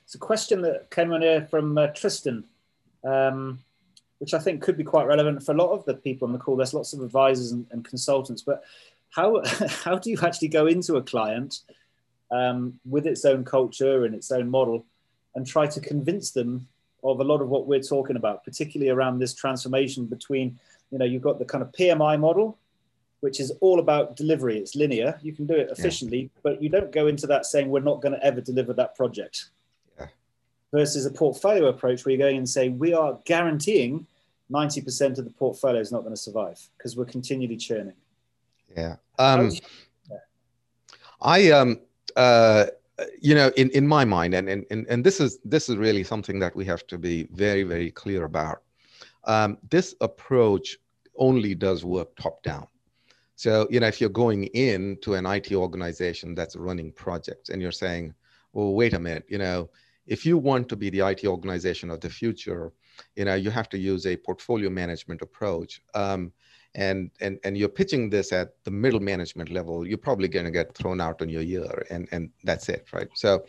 [0.03, 2.45] It's a question that came on here from uh, Tristan,
[3.03, 3.59] um,
[4.19, 6.39] which I think could be quite relevant for a lot of the people on the
[6.39, 6.55] call.
[6.55, 8.63] There's lots of advisors and, and consultants, but
[9.09, 9.41] how,
[9.83, 11.61] how do you actually go into a client
[12.31, 14.85] um, with its own culture and its own model
[15.35, 16.67] and try to convince them
[17.03, 20.59] of a lot of what we're talking about, particularly around this transformation between,
[20.91, 22.57] you know, you've got the kind of PMI model,
[23.21, 24.57] which is all about delivery.
[24.57, 25.17] It's linear.
[25.21, 26.39] You can do it efficiently, yeah.
[26.43, 29.49] but you don't go into that saying we're not going to ever deliver that project.
[30.71, 34.05] Versus a portfolio approach where you're going and say we are guaranteeing
[34.51, 37.95] 90% of the portfolio is not going to survive because we're continually churning.
[38.75, 38.97] Yeah.
[39.17, 39.51] Um.
[41.21, 41.81] I um
[42.15, 42.67] uh
[43.19, 46.39] you know in, in my mind and, and and this is this is really something
[46.39, 48.61] that we have to be very very clear about
[49.25, 50.77] um, this approach
[51.17, 52.67] only does work top down
[53.39, 57.71] so, you know, if you're going into an IT organization that's running projects and you're
[57.71, 58.13] saying,
[58.51, 59.69] well, wait a minute, you know,
[60.09, 62.73] if you want to be the IT organization of the future,
[63.15, 65.81] you know, you have to use a portfolio management approach.
[65.93, 66.33] Um,
[66.75, 70.51] and, and, and you're pitching this at the middle management level, you're probably going to
[70.51, 73.07] get thrown out on your ear and, and that's it, right?
[73.15, 73.43] So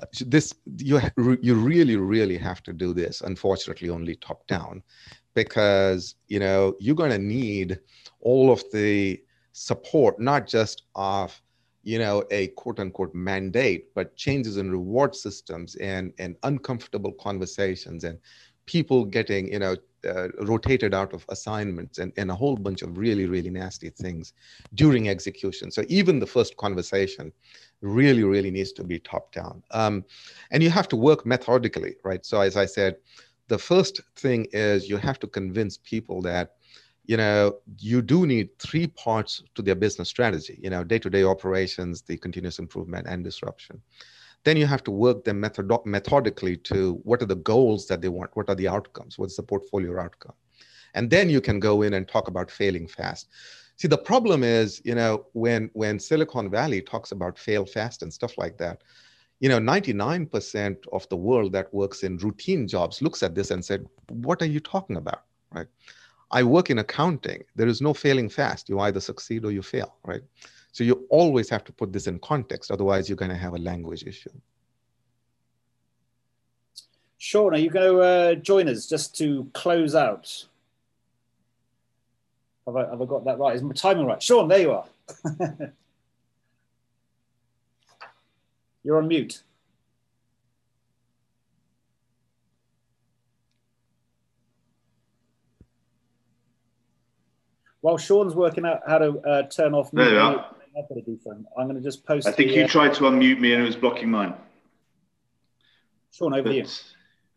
[0.00, 1.00] uh, this, you,
[1.40, 4.82] you really, really have to do this, unfortunately, only top down
[5.34, 7.80] because, you know, you're going to need
[8.20, 9.20] all of the
[9.52, 11.41] support, not just of
[11.82, 18.04] you know a quote unquote mandate, but changes in reward systems and and uncomfortable conversations
[18.04, 18.18] and
[18.66, 19.76] people getting you know
[20.08, 24.32] uh, rotated out of assignments and, and a whole bunch of really really nasty things
[24.74, 25.70] during execution.
[25.70, 27.32] So even the first conversation
[27.80, 29.62] really really needs to be top down.
[29.70, 30.04] Um,
[30.50, 32.24] and you have to work methodically right?
[32.24, 32.96] So as i said
[33.48, 36.54] the first thing is you have to convince people that
[37.04, 42.02] you know you do need three parts to their business strategy you know day-to-day operations
[42.02, 43.80] the continuous improvement and disruption.
[44.44, 48.08] Then you have to work them method- methodically to what are the goals that they
[48.08, 50.34] want what are the outcomes what's the portfolio outcome.
[50.94, 53.28] And then you can go in and talk about failing fast.
[53.76, 58.12] See the problem is you know when when silicon valley talks about fail fast and
[58.12, 58.82] stuff like that
[59.40, 63.64] you know 99% of the world that works in routine jobs looks at this and
[63.64, 65.22] said what are you talking about?
[65.52, 65.66] Right
[66.32, 67.44] I work in accounting.
[67.54, 68.68] There is no failing fast.
[68.68, 70.22] You either succeed or you fail, right?
[70.72, 72.70] So you always have to put this in context.
[72.70, 74.30] Otherwise, you're going to have a language issue.
[77.18, 80.46] Sean, are you going to uh, join us just to close out?
[82.66, 83.54] Have I, have I got that right?
[83.54, 84.22] Is my timing right?
[84.22, 84.86] Sean, there you are.
[88.82, 89.42] You're on mute.
[97.82, 102.26] While Sean's working out how to uh, turn off mute, I'm going to just post.
[102.26, 104.34] I think the, you uh, tried to unmute me and it was blocking mine.
[106.12, 106.66] Sean, over but, you.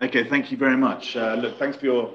[0.01, 1.17] Okay, thank you very much.
[1.17, 2.13] Uh, look, thanks for your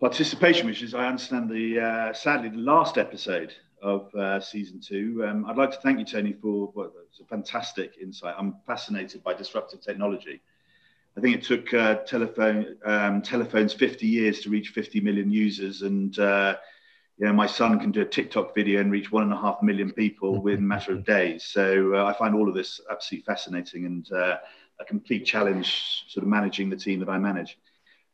[0.00, 5.24] participation, which is, I understand, the uh, sadly the last episode of uh, season two.
[5.28, 8.34] Um, I'd like to thank you, Tony, for what it's a fantastic insight.
[8.38, 10.40] I'm fascinated by disruptive technology.
[11.16, 15.82] I think it took uh, telephone um, telephones 50 years to reach 50 million users,
[15.82, 16.56] and uh,
[17.16, 19.62] you know, my son can do a TikTok video and reach one and a half
[19.62, 21.44] million people within a matter of days.
[21.44, 24.36] So uh, I find all of this absolutely fascinating and uh,
[24.80, 27.58] a complete challenge, sort of managing the team that I manage.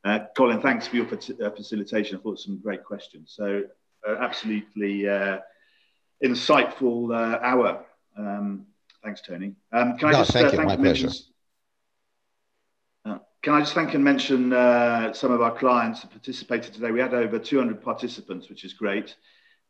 [0.04, 2.16] Uh, Colin, thanks for your uh, facilitation.
[2.16, 3.32] I thought some great questions.
[3.36, 3.62] So
[4.06, 5.38] uh, absolutely uh,
[6.22, 7.84] insightful hour.
[8.16, 8.66] Um,
[9.02, 9.54] thanks, Tony.
[9.72, 10.58] Um, can I no, just thank you.
[10.58, 11.10] Thank My pleasure.
[13.42, 16.90] Can I just thank and mention uh, some of our clients that participated today?
[16.90, 19.16] We had over 200 participants, which is great.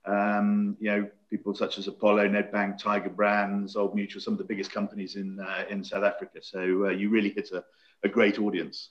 [0.05, 4.45] Um, you know, people such as Apollo, Nedbank, Tiger Brands, Old Mutual, some of the
[4.45, 6.41] biggest companies in uh, in South Africa.
[6.43, 7.63] So uh, you really hit a,
[8.03, 8.91] a great audience.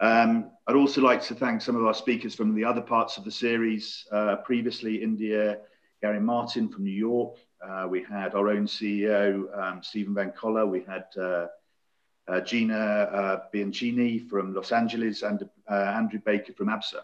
[0.00, 3.24] Um, I'd also like to thank some of our speakers from the other parts of
[3.24, 4.04] the series.
[4.10, 5.58] Uh, previously, India,
[6.00, 7.36] Gary Martin from New York.
[7.64, 10.66] Uh, we had our own CEO, um, Stephen Van Coller.
[10.66, 11.04] We had
[12.28, 17.00] uh, Gina uh, Bianchini from Los Angeles, and uh, Andrew Baker from ABSA.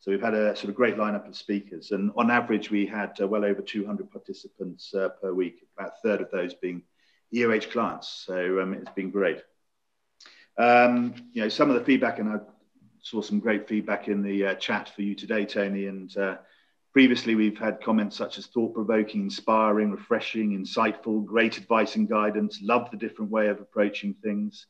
[0.00, 3.18] So we've had a sort of great lineup of speakers, and on average, we had
[3.20, 6.82] uh, well over 200 participants uh, per week, about a third of those being
[7.34, 8.08] EOH clients.
[8.26, 9.42] So um, it's been great.
[10.56, 12.40] Um, you know, some of the feedback, and I
[13.00, 15.86] saw some great feedback in the uh, chat for you today, Tony.
[15.86, 16.36] And uh,
[16.94, 22.60] previously, we've had comments such as thought provoking, inspiring, refreshing, insightful, great advice and guidance,
[22.62, 24.66] love the different way of approaching things,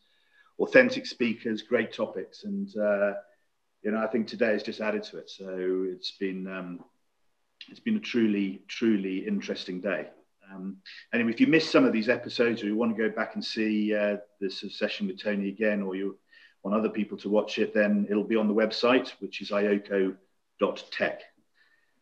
[0.59, 2.45] authentic speakers, great topics.
[2.45, 3.13] And, uh,
[3.83, 5.29] you know, I think today has just added to it.
[5.29, 6.81] So it's been, um,
[7.69, 10.09] it's been a truly, truly interesting day.
[10.51, 10.79] Um,
[11.13, 13.45] anyway, if you missed some of these episodes or you want to go back and
[13.45, 16.19] see uh, this session with Tony again, or you
[16.63, 21.21] want other people to watch it, then it'll be on the website, which is ioco.tech.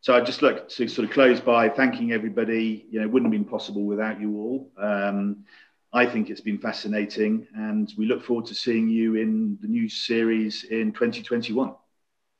[0.02, 2.86] So I'd just like to sort of close by thanking everybody.
[2.90, 4.72] You know, it wouldn't have been possible without you all.
[4.76, 5.44] Um,
[5.92, 9.88] I think it's been fascinating, and we look forward to seeing you in the new
[9.88, 11.74] series in 2021.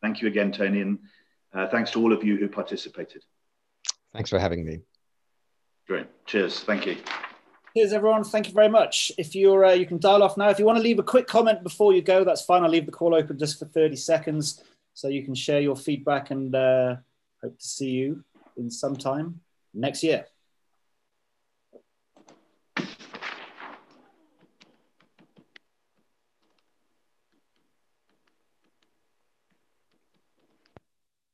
[0.00, 0.98] Thank you again, Tony, and
[1.54, 3.22] uh, thanks to all of you who participated.
[4.12, 4.80] Thanks for having me.
[5.86, 6.06] Great.
[6.26, 6.60] Cheers.
[6.60, 6.96] Thank you.
[7.76, 8.24] Cheers, everyone.
[8.24, 9.12] Thank you very much.
[9.18, 10.48] If you're, uh, you can dial off now.
[10.48, 12.64] If you want to leave a quick comment before you go, that's fine.
[12.64, 16.32] I'll leave the call open just for 30 seconds so you can share your feedback
[16.32, 16.96] and uh,
[17.42, 18.24] hope to see you
[18.56, 19.40] in some time
[19.74, 20.26] next year.